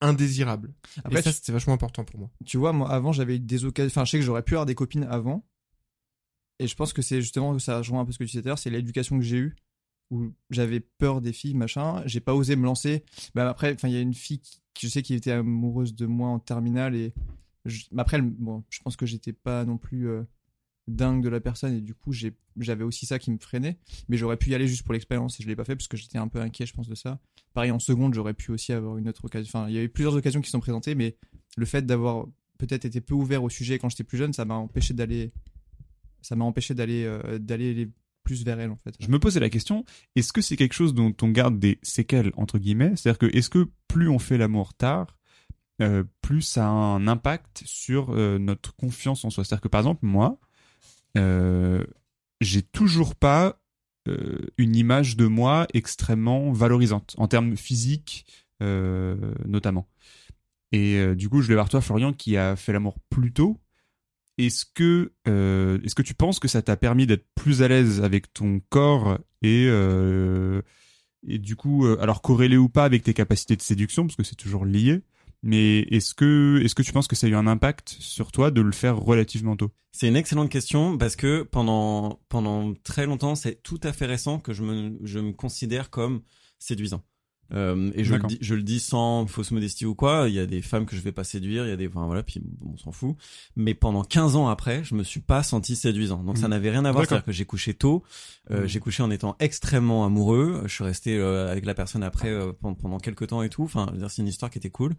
[0.00, 0.72] indésirable.
[1.04, 2.30] Après, et ça, c'était vachement important pour moi.
[2.46, 3.88] tu vois, moi, avant, j'avais eu des occasions.
[3.88, 5.46] Enfin, je sais que j'aurais pu avoir des copines avant.
[6.58, 8.48] Et je pense que c'est justement, ça rejoint un peu ce que tu disais tout
[8.48, 9.56] à l'heure, c'est l'éducation que j'ai eue,
[10.10, 12.02] où j'avais peur des filles, machin.
[12.06, 13.04] J'ai pas osé me lancer.
[13.34, 16.06] Bah, après, enfin, il y a une fille qui, je sais, qui était amoureuse de
[16.06, 16.94] moi en terminale.
[16.94, 17.12] Et
[17.96, 20.22] après, bon, je pense que j'étais pas non plus euh,
[20.88, 21.74] dingue de la personne.
[21.74, 23.78] Et du coup, j'avais aussi ça qui me freinait.
[24.08, 25.38] Mais j'aurais pu y aller juste pour l'expérience.
[25.38, 27.20] Et je l'ai pas fait parce que j'étais un peu inquiet, je pense, de ça.
[27.54, 29.48] Pareil, en seconde, j'aurais pu aussi avoir une autre occasion.
[29.48, 31.16] Enfin, il y a eu plusieurs occasions qui sont présentées, mais
[31.56, 32.26] le fait d'avoir
[32.58, 35.32] peut-être été peu ouvert au sujet quand j'étais plus jeune, ça m'a empêché d'aller,
[36.22, 37.90] ça m'a empêché d'aller, euh, d'aller
[38.24, 38.94] plus vers elle en fait.
[39.00, 39.84] Je me posais la question,
[40.16, 42.92] est-ce que c'est quelque chose dont on garde des séquelles, entre guillemets?
[42.96, 45.18] C'est-à-dire que, est-ce que plus on fait l'amour tard,
[45.80, 49.44] euh, plus ça a un impact sur euh, notre confiance en soi?
[49.44, 50.38] C'est-à-dire que, par exemple, moi,
[51.16, 51.84] euh,
[52.40, 53.58] j'ai toujours pas
[54.58, 58.26] une image de moi extrêmement valorisante, en termes physiques
[58.60, 59.88] notamment.
[60.72, 63.61] Et du coup, je vais voir toi, Florian, qui a fait l'amour plus tôt.
[64.46, 68.00] Est-ce que, euh, est-ce que tu penses que ça t'a permis d'être plus à l'aise
[68.02, 70.62] avec ton corps et, euh,
[71.26, 74.24] et du coup, euh, alors corrélé ou pas avec tes capacités de séduction, parce que
[74.24, 75.02] c'est toujours lié,
[75.42, 78.50] mais est-ce que, est-ce que tu penses que ça a eu un impact sur toi
[78.50, 79.70] de le faire relativement tôt?
[79.92, 84.38] C'est une excellente question parce que pendant pendant très longtemps, c'est tout à fait récent
[84.38, 86.22] que je me je me considère comme
[86.58, 87.02] séduisant.
[87.54, 90.26] Euh, et je le, dis, je le dis sans fausse modestie ou quoi.
[90.28, 92.06] Il y a des femmes que je vais pas séduire, il y a des, enfin
[92.06, 93.14] voilà, puis bon, on s'en fout.
[93.56, 96.22] Mais pendant 15 ans après, je me suis pas senti séduisant.
[96.22, 96.50] Donc ça Mhm.
[96.50, 97.04] n'avait rien à voir.
[97.06, 98.02] C'est-à-dire que j'ai couché tôt.
[98.50, 98.66] Euh, Mhm.
[98.68, 100.62] J'ai couché en étant extrêmement amoureux.
[100.66, 103.62] Je suis resté euh, avec la personne après euh, pendant, pendant quelques temps et tout.
[103.64, 104.94] Enfin, c'est une histoire qui était cool.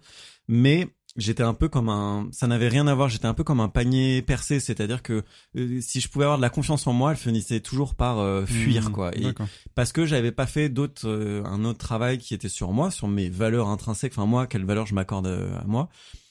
[0.47, 3.09] Mais j'étais un peu comme un, ça n'avait rien à voir.
[3.09, 5.23] J'étais un peu comme un panier percé, c'est-à-dire que
[5.57, 8.45] euh, si je pouvais avoir de la confiance en moi, elle finissait toujours par euh,
[8.45, 8.91] fuir Mhm.
[8.91, 9.15] quoi.
[9.17, 9.33] Et
[9.75, 13.07] parce que j'avais pas fait d'autres, euh, un autre travail qui était sur moi, sur
[13.07, 14.13] mes valeurs intrinsèques.
[14.15, 15.89] Enfin moi, quelle valeur je m'accorde euh, à moi.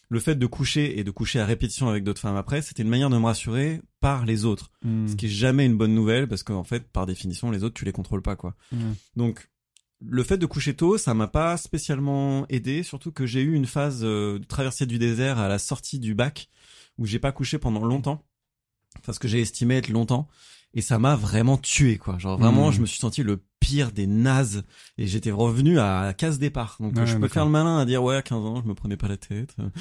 [0.09, 2.91] Le fait de coucher et de coucher à répétition avec d'autres femmes après, c'était une
[2.91, 4.71] manière de me rassurer par les autres.
[4.85, 5.09] Mhm.
[5.09, 7.87] Ce qui est jamais une bonne nouvelle parce qu'en fait, par définition, les autres, tu
[7.87, 8.55] les contrôles pas, quoi.
[8.73, 8.95] Mhm.
[9.17, 9.49] Donc,
[10.05, 13.67] le fait de coucher tôt, ça m'a pas spécialement aidé, surtout que j'ai eu une
[13.67, 16.49] phase euh, de traversée du désert à la sortie du bac
[16.99, 18.25] où j'ai pas couché pendant longtemps,
[19.05, 20.29] parce que j'ai estimé être longtemps,
[20.75, 22.19] et ça m'a vraiment tué, quoi.
[22.19, 23.43] Genre vraiment, je me suis senti le
[23.93, 24.65] des nazes,
[24.99, 26.77] et j'étais revenu à case départ.
[26.81, 28.75] Donc Ouais, je peux faire le malin à dire ouais, à 15 ans, je me
[28.75, 29.57] prenais pas la tête.
[29.59, 29.73] Mhm.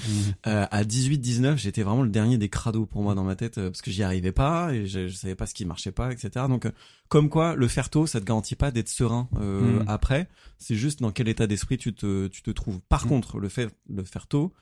[0.47, 3.69] Euh, à 18-19, j'étais vraiment le dernier des crados pour moi dans ma tête euh,
[3.69, 6.45] parce que j'y arrivais pas et je, je savais pas ce qui marchait pas, etc.
[6.47, 6.71] Donc, euh,
[7.09, 9.85] comme quoi, le faire tôt, ça te garantit pas d'être serein euh, Mm.
[9.87, 10.29] après.
[10.57, 12.79] C'est juste dans quel état d'esprit tu te, tu te trouves.
[12.87, 13.09] Par Mm.
[13.09, 14.53] contre, le fait le faire tôt,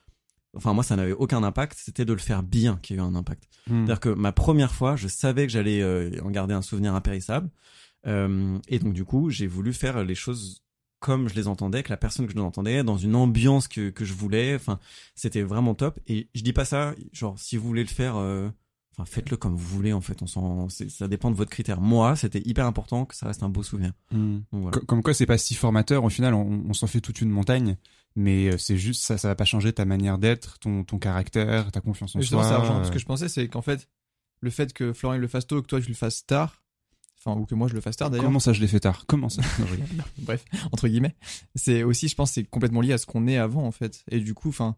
[0.56, 1.78] enfin moi, ça n'avait aucun impact.
[1.80, 3.44] C'était de le faire bien qui a eu un impact.
[3.68, 3.86] Mhm.
[3.86, 7.50] C'est-à-dire que ma première fois, je savais que j'allais euh, en garder un souvenir impérissable.
[8.08, 10.64] Euh, et donc du coup, j'ai voulu faire les choses
[11.00, 13.90] comme je les entendais, avec la personne que je les entendais, dans une ambiance que,
[13.90, 14.56] que je voulais.
[14.56, 14.80] Enfin,
[15.16, 15.98] c'était vraiment top.
[16.08, 18.50] Et je dis pas ça, genre, si vous voulez le faire, euh,
[18.98, 20.22] enfin, faites-le comme vous voulez, en fait.
[20.22, 21.80] On s'en, ça dépend de votre critère.
[21.80, 23.94] Moi, c'était hyper important que ça reste un beau souvenir.
[24.12, 24.72] Donc voilà.
[24.78, 26.04] Co- Comme quoi, c'est pas si formateur.
[26.04, 27.78] Au final, on, on s'en fait toute une montagne,
[28.18, 29.18] mais euh, c'est juste ça.
[29.18, 32.42] Ça va pas changer ta manière d'être, ton, ton caractère, ta confiance en Et justement,
[32.42, 32.50] soi.
[32.50, 32.84] ça rejoint.
[32.84, 33.88] Ce euh, que je pensais, c'est qu'en fait,
[34.42, 36.62] le fait que Florian il le fasse tôt, que toi tu le fasses tard,
[37.24, 38.26] enfin, ou que moi je le fasse tard d'ailleurs.
[38.26, 39.06] Comment ça, je l'ai fait tard?
[39.08, 39.42] Comment ça?
[40.20, 41.16] Bref, entre guillemets.
[41.56, 44.04] C'est aussi, je pense, c'est complètement lié à ce qu'on est avant, en fait.
[44.12, 44.76] Et du coup, enfin,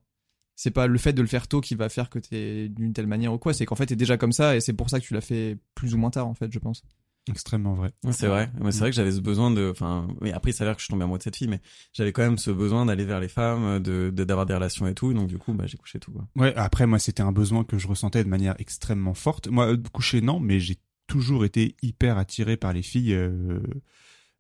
[0.56, 3.08] c'est pas le fait de le faire tôt qui va faire que t'es d'une telle
[3.08, 3.54] manière ou quoi.
[3.54, 5.58] C'est qu'en fait, t'es déjà comme ça et c'est pour ça que tu l'as fait
[5.76, 6.84] plus ou moins tard, en fait, je pense.
[7.30, 7.92] Extrêmement vrai.
[8.12, 8.50] C'est vrai.
[8.60, 10.86] Ouais, c'est vrai que j'avais ce besoin de, enfin, mais après, il s'avère que je
[10.86, 11.62] suis tombé amoureux de cette fille, mais
[11.94, 14.96] j'avais quand même ce besoin d'aller vers les femmes, de, de- d'avoir des relations et
[14.96, 15.14] tout.
[15.14, 16.28] Donc du coup, bah, j'ai couché tout, quoi.
[16.36, 16.52] Ouais.
[16.56, 19.50] Après, moi, c'était un besoin que je ressentais de manière extrêmement forte.
[19.50, 20.78] Moi, euh, coucher non, mais j'ai
[21.12, 23.14] toujours été hyper attiré par les filles.
[23.14, 23.60] euh,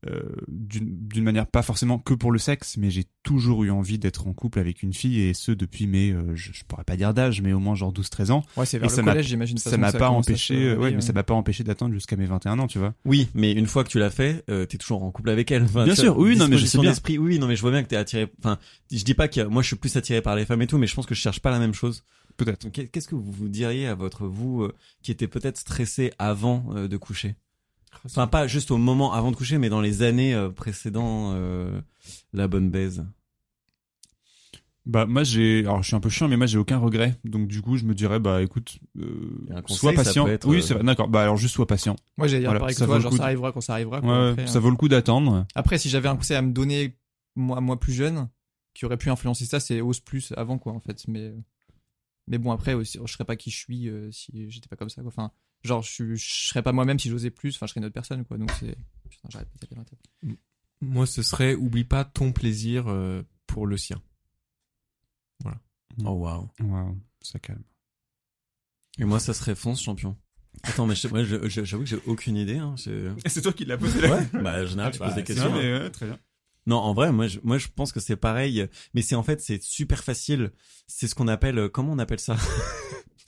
[0.07, 3.99] euh, d'une d'une manière pas forcément que pour le sexe, mais j'ai toujours eu envie
[3.99, 6.97] d'être en couple avec une fille et ce depuis mes, euh, je, je pourrais pas
[6.97, 8.43] dire d'âge, mais au moins genre 12-13 ans.
[8.57, 9.59] Ouais, c'est Et vers ça le m'a- collège, j'imagine.
[9.59, 12.65] Ça m'a pas empêché, ouais, mais ça m'a pas empêché d'attendre jusqu'à mes 21 ans,
[12.65, 12.95] tu vois.
[13.05, 15.65] Oui, mais une fois que tu l'as fait, euh, t'es toujours en couple avec elle.
[15.65, 16.89] Enfin, Bien sûr, vois, oui, non, mais je sais bien.
[16.89, 18.27] d'esprit, oui, non, mais je vois bien que t'es attiré.
[18.39, 18.57] Enfin,
[18.91, 20.87] je dis pas que moi je suis plus attiré par les femmes et tout, mais
[20.87, 22.03] je pense que je cherche pas la même chose.
[22.37, 22.69] Peut-être.
[22.69, 26.87] Qu'est-ce que vous vous diriez à votre vous euh, qui était peut-être stressé avant euh,
[26.87, 27.35] de coucher?
[28.05, 31.81] Enfin, pas juste au moment avant de coucher, mais dans les années euh, précédant euh,
[32.33, 33.05] la bonne baise.
[34.87, 37.15] Bah moi j'ai, alors je suis un peu chiant, mais moi j'ai aucun regret.
[37.23, 40.25] Donc du coup je me dirais bah écoute, euh, conseil, sois patient.
[40.27, 41.07] être, Oui c'est vrai, d'accord.
[41.07, 41.95] Bah alors juste sois patient.
[42.17, 43.97] Moi, j'allais dire Voilà, pareil que ça toi, genre coup ça arrivera quand ça arrivera.
[43.97, 44.23] Ouais, quoi.
[44.23, 44.61] ouais, Après, ça hein.
[44.61, 45.45] vaut le coup d'attendre.
[45.53, 46.97] Après, si j'avais un conseil à me donner,
[47.35, 48.27] moi, moi plus jeune,
[48.73, 51.03] qui aurait pu influencer ça, c'est ose plus avant, quoi, en fait.
[51.07, 51.31] Mais,
[52.27, 54.89] mais bon, après, aussi, je serais pas qui je suis euh, si j'étais pas comme
[54.89, 55.09] ça, quoi.
[55.09, 55.31] Enfin,
[55.63, 57.55] genre, je, serais pas moi-même si j'osais plus.
[57.55, 58.37] Enfin, je serais une autre personne, quoi.
[58.37, 58.77] Donc, c'est.
[59.09, 59.99] Putain, j'arrête de taper dans la tête.
[60.81, 64.01] Moi, ce serait oublie pas ton plaisir euh, pour le sien.
[66.05, 66.49] Oh waouh.
[66.61, 67.63] Waouh, ça calme.
[68.97, 70.17] Et moi, ça serait fonce champion.
[70.63, 72.57] Attends, mais je- moi, je- je- j'avoue que j'ai aucune idée.
[72.57, 72.75] Hein.
[73.25, 74.25] C'est toi qui l'as posé Ouais.
[74.33, 75.49] Bah, en général, tu poses des questions.
[75.49, 75.61] Non, hein.
[75.61, 76.19] mais ouais, très bien.
[76.67, 78.67] Non, en vrai, moi, je, moi, je pense que c'est pareil.
[78.93, 80.51] Mais c'est en fait, c'est super facile.
[80.87, 82.35] C'est ce qu'on appelle, euh, comment on appelle ça?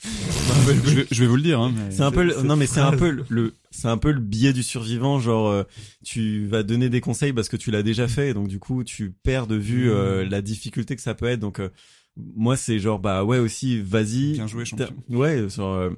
[0.04, 1.60] Je, vais, je vais vous le dire.
[1.60, 4.12] Hein, C'est un peu, le- non, mais c'est un peu le- le, c'est un peu
[4.12, 5.18] le biais du survivant.
[5.18, 5.62] Genre, euh,
[6.04, 9.10] tu vas donner des conseils parce que tu l'as déjà fait, donc du coup, tu
[9.10, 11.40] perds de vue euh, la difficulté que ça peut être.
[11.40, 11.70] Donc, euh,
[12.16, 14.32] moi, c'est genre, bah ouais, aussi, vas-y.
[14.34, 14.94] Bien joué, champion.
[15.08, 15.90] Ouais, sur, euh,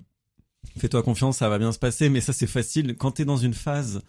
[0.78, 2.08] fais-toi confiance, ça va bien se passer.
[2.08, 4.02] Mais ça, c'est facile quand t'es dans une phase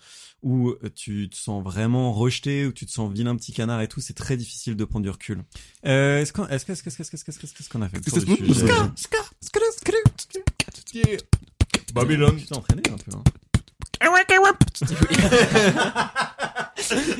[0.44, 4.02] où tu te sens vraiment rejeté, où tu te sens vilain petit canard et tout,
[4.02, 5.44] c'est très difficile de prendre du recul.
[5.86, 8.00] Euh, est-ce qu'on, est-ce que, est-ce que, est-ce que, est-ce qu'on a fait
[11.94, 12.38] Babylone.
[12.38, 13.24] Tu t'es entraîné un peu, hein.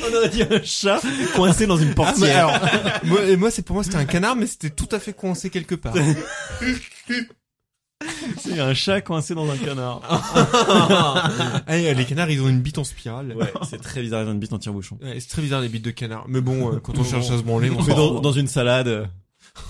[0.08, 1.02] On aurait dit un chat
[1.36, 2.48] coincé dans une Ah, portière.
[2.48, 5.14] alors, moi, et moi, c'est pour moi, c'était un canard, mais c'était tout à fait
[5.14, 5.96] coincé quelque part.
[8.38, 10.02] C'est un chat coincé dans un canard.
[11.70, 13.34] Eh, les canards, ils ont une bite en spirale.
[13.36, 14.98] Ouais, c'est très bizarre, ils ont une bite en tire-bouchon.
[15.02, 16.26] Ouais, c'est très bizarre les bites de canard.
[16.28, 19.10] Mais bon, euh, quand on cherche à se branler, on s'en dans, dans une salade.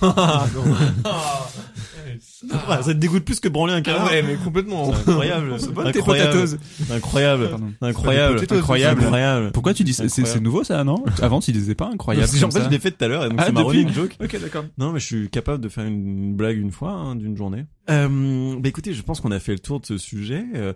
[2.68, 4.06] Ah, ça te dégoûte plus que branler un Ah canard.
[4.06, 4.92] ouais, mais complètement.
[4.94, 5.54] C'est incroyable.
[5.58, 5.98] C'est incroyable.
[6.04, 6.56] potatoes.
[6.90, 7.44] Incroyable.
[7.80, 8.40] Incroyable.
[8.50, 8.98] Incroyable.
[9.00, 9.50] c'est Incroyable.
[9.52, 12.28] Pourquoi tu dis ça C'est nouveau ça, non Avant, tu disais pas incroyable.
[12.28, 13.92] C'est genre ça, je l'ai fait tout à l'heure, et donc Ah, c'est ma running
[13.92, 14.16] joke.
[14.22, 14.64] Ok, d'accord.
[14.78, 17.64] Non, mais je suis capable de faire une blague une fois, hein, d'une journée.
[17.90, 20.44] Euh, bah écoutez, je pense qu'on a fait le tour de ce sujet.
[20.54, 20.72] Euh,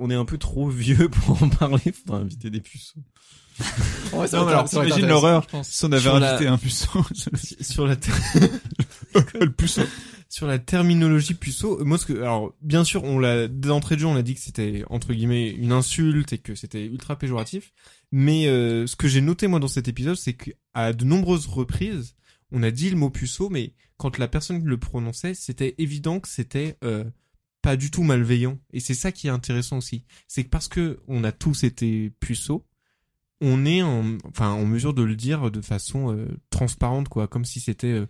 [0.00, 1.92] on est un peu trop vieux pour en parler.
[1.92, 3.00] Faudra inviter des puceaux.
[4.12, 5.44] Ouais, ça Non, mais alors, t'imagines l'horreur.
[5.62, 6.88] Si on avait Sur la- invité un puceau,
[7.60, 8.14] Sur la, ter-
[9.40, 9.82] le puceau.
[10.38, 14.06] Sur la terminologie puceau, moi, ce que, alors, bien sûr, on l'a, d'entrée de jeu,
[14.06, 17.72] on a dit que c'était, entre guillemets, une insulte et que c'était ultra péjoratif.
[18.12, 22.14] Mais, euh, ce que j'ai noté, moi, dans cet épisode, c'est qu'à de nombreuses reprises,
[22.52, 26.28] on a dit le mot puceau, mais quand la personne le prononçait, c'était évident que
[26.28, 27.02] c'était, euh,
[27.60, 28.60] pas du tout malveillant.
[28.72, 30.04] Et c'est ça qui est intéressant aussi.
[30.28, 32.64] C'est que parce que on a tous été puceaux,
[33.40, 37.44] on est en, enfin, en mesure de le dire de façon euh, transparente, quoi, comme
[37.44, 38.06] si c'était euh,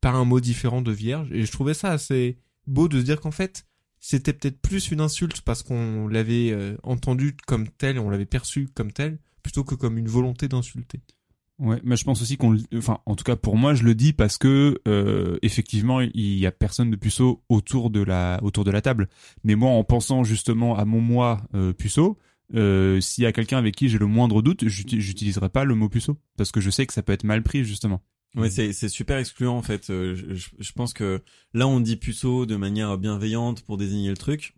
[0.00, 1.28] par un mot différent de vierge.
[1.32, 3.66] Et je trouvais ça assez beau de se dire qu'en fait,
[4.00, 8.68] c'était peut-être plus une insulte parce qu'on l'avait euh, entendu comme tel on l'avait perçu
[8.74, 11.00] comme tel, plutôt que comme une volonté d'insulter.
[11.58, 14.12] Ouais, mais je pense aussi qu'on, enfin, en tout cas pour moi, je le dis
[14.12, 18.70] parce que euh, effectivement, il y a personne de puceau autour de la autour de
[18.70, 19.08] la table.
[19.42, 22.16] Mais moi, en pensant justement à mon moi euh, puceau,
[22.54, 25.74] euh, s'il y a quelqu'un avec qui j'ai le moindre doute, j'uti- j'utiliserai pas le
[25.74, 28.02] mot puceau parce que je sais que ça peut être mal pris justement.
[28.36, 29.90] Ouais, c'est c'est super excluant en fait.
[29.90, 31.22] Euh, je, je- je pense que
[31.54, 34.54] là on dit puceau de manière bienveillante pour désigner le truc,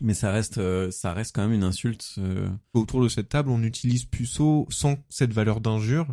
[0.00, 2.14] mais ça reste euh, ça reste quand même une insulte.
[2.18, 2.48] euh.
[2.74, 6.06] Autour de cette table, on utilise puceau sans cette valeur d'injure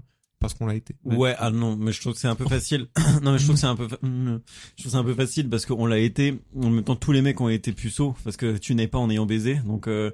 [0.46, 0.96] parce qu'on l'a été.
[1.04, 1.36] Ouais.
[1.40, 2.88] ah non, mais je trouve que c'est un peu facile.
[3.24, 4.40] non, mais je trouve que c'est un peu fa- Mm.
[4.78, 6.40] je trouve que c'est un peu facile parce qu'on l'a été.
[6.56, 9.10] En même temps, tous les mecs ont été puceaux parce que tu n'es pas en
[9.10, 10.12] ayant baisé, donc euh,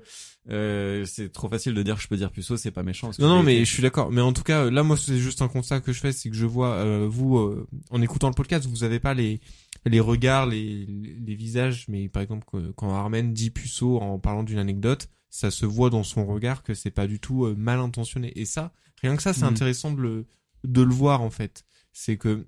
[0.49, 3.07] euh, c'est trop facile de dire je peux dire puceau, c'est pas méchant.
[3.07, 3.65] parce que Non, non, mais été.
[3.65, 4.11] je suis d'accord.
[4.11, 6.35] Mais en tout cas, là, moi, c'est juste un constat que je fais, c'est que
[6.35, 9.39] je vois, euh, vous, euh, en écoutant le podcast, vous avez pas les
[9.87, 14.59] les regards, les, les visages, mais par exemple, quand Armen dit puceau en parlant d'une
[14.59, 18.31] anecdote, ça se voit dans son regard que c'est pas du tout euh, mal intentionné.
[18.39, 19.51] Et ça, rien que ça, c'est Mhm.
[19.51, 20.25] intéressant de le
[20.63, 21.63] de le voir en fait.
[21.91, 22.47] C'est que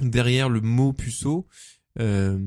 [0.00, 1.46] derrière le mot puceau,
[1.98, 2.38] euh,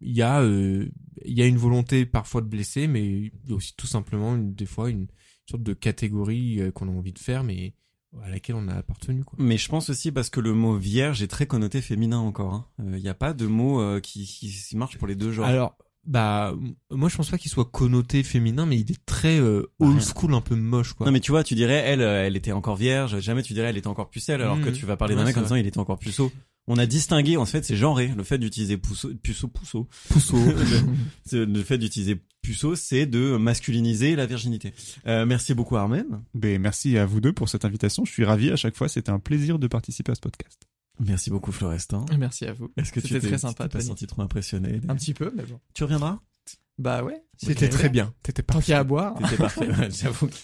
[0.00, 0.88] il y a euh,
[1.24, 4.34] il y a une volonté parfois de blesser, mais il y a aussi tout simplement
[4.34, 5.06] une, des fois une
[5.48, 7.74] sorte de catégorie euh, qu'on a envie de faire, mais
[8.22, 9.24] à laquelle on a appartenu.
[9.24, 9.36] Quoi.
[9.42, 12.70] Mais je pense aussi parce que le mot vierge est très connoté féminin encore.
[12.78, 15.46] Il n'y a pas de mot euh, qui, qui, qui marche pour les deux genres.
[15.46, 15.76] Alors,
[16.06, 16.54] bah,
[16.90, 20.34] moi je pense pas qu'il soit connoté féminin, mais il est très euh, old school,
[20.34, 21.06] un peu moche, quoi.
[21.06, 23.20] Non mais tu vois, tu dirais elle, euh, elle était encore vierge.
[23.20, 24.74] Jamais tu dirais elle était encore pucelle, alors que Mhm.
[24.74, 26.32] tu vas parler d'un mec en disant il était encore puceau.
[26.66, 28.10] On a distingué, en fait, c'est genré.
[28.16, 30.38] Le fait d'utiliser puceau, puceau, puceau, Pousseau.
[31.26, 34.72] C'est- le fait d'utiliser puceau, c'est de masculiniser la virginité.
[35.06, 36.22] Euh, merci beaucoup Armen.
[36.34, 38.04] Ben, merci à vous deux pour cette invitation.
[38.06, 38.88] Je suis ravi à chaque fois.
[38.88, 40.58] C'était un plaisir de participer à ce podcast.
[41.00, 42.04] Merci beaucoup Florestin.
[42.18, 42.70] Merci à vous.
[42.76, 43.88] Est-ce que tu C'était t'es très sympa, tu t'es pas Tony.
[43.88, 45.58] senti trop impressionné Un petit peu, mais bon.
[45.74, 46.20] Tu reviendras
[46.78, 47.22] Bah ouais.
[47.36, 48.12] C'était très bien.
[48.22, 48.64] T'étais Tant parfait.
[48.66, 49.14] qu'il à boire.
[49.22, 49.68] C'était parfait.
[49.68, 50.28] Ouais, J'avoue.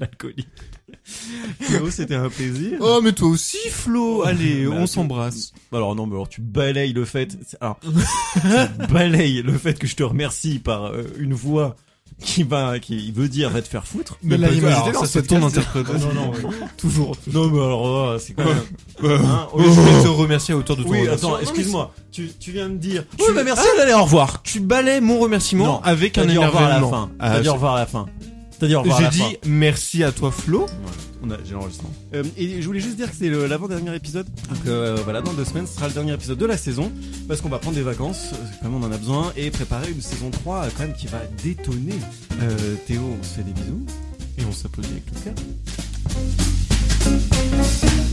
[0.00, 0.48] L'alcoolique.
[1.68, 2.78] Théo, c'était un plaisir.
[2.80, 4.22] Oh, mais toi aussi, Flo.
[4.22, 5.52] Allez, Bah, on s'embrasse.
[5.70, 7.36] Alors non, mais alors tu balayes le fait.
[7.60, 7.78] Alors,
[8.32, 11.76] tu balayes le fait que je te remercie par euh, une voix
[12.22, 14.16] qui va, qui veut dire va te faire foutre.
[14.22, 16.12] Mais pas- l'animosité dans c'est ton interprétation.
[16.14, 17.16] Non, non, toujours.
[17.32, 17.82] Non, mais alors,
[18.14, 21.00] oh, c'est Hein, au Je lieu de- vais te remercier à hauteur de ton Oui,
[21.02, 21.34] remerciement.
[21.34, 21.94] attends, excuse-moi.
[22.12, 23.04] Tu, tu viens de dire.
[23.18, 24.42] Oui, bah merci, allez, au revoir.
[24.42, 26.90] Tu balais mon remerciement Non, avec un revoir à la énervement.
[26.90, 27.10] fin.
[27.20, 28.06] Ah, au revoir à la fin.
[28.58, 29.28] C'est-à-dire au revoir à J'ai fin.
[29.28, 30.66] dit merci à toi Flo.
[31.22, 31.92] Voilà, j'ai l'enregistrement.
[32.14, 34.26] Euh, et je voulais juste dire que c'est l'avant-dernier épisode.
[34.48, 36.90] Donc euh, voilà, dans deux semaines, ce sera le dernier épisode de la saison.
[37.28, 40.00] Parce qu'on va prendre des vacances, euh, comme on en a besoin, et préparer une
[40.00, 41.94] saison 3 euh, quand même qui va détonner.
[42.40, 43.84] Euh, Théo, on se fait des bisous.
[44.38, 45.34] Et on s'applaudit avec le cœur.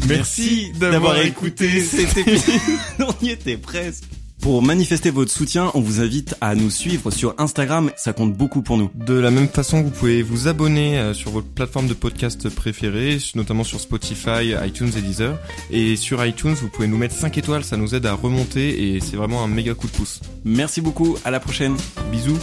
[0.07, 2.59] Merci d'avoir écouté cet épisode.
[2.99, 4.05] on y était presque.
[4.43, 7.91] Pour manifester votre soutien, on vous invite à nous suivre sur Instagram.
[7.95, 8.91] Ça compte beaucoup pour nous.
[8.93, 13.19] De la même façon, vous pouvez vous abonner euh, sur votre plateforme de podcast préférée,
[13.35, 15.39] notamment sur Spotify, iTunes et Deezer.
[15.71, 18.99] Et sur iTunes, vous pouvez nous mettre 5 étoiles, ça nous aide à remonter et
[18.99, 20.19] c'est vraiment un méga coup de pouce.
[20.43, 21.15] Merci beaucoup.
[21.23, 21.77] À la prochaine.
[22.11, 22.37] Bisous.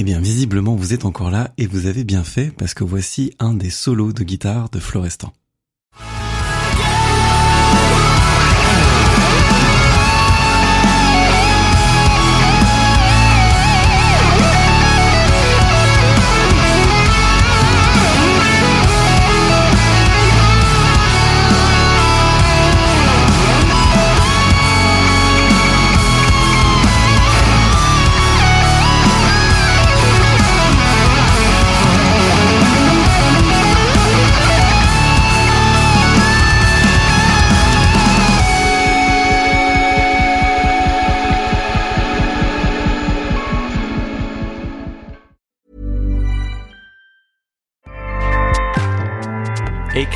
[0.00, 3.34] Eh bien, visiblement, vous êtes encore là et vous avez bien fait parce que voici
[3.40, 5.32] un des solos de guitare de Florestan.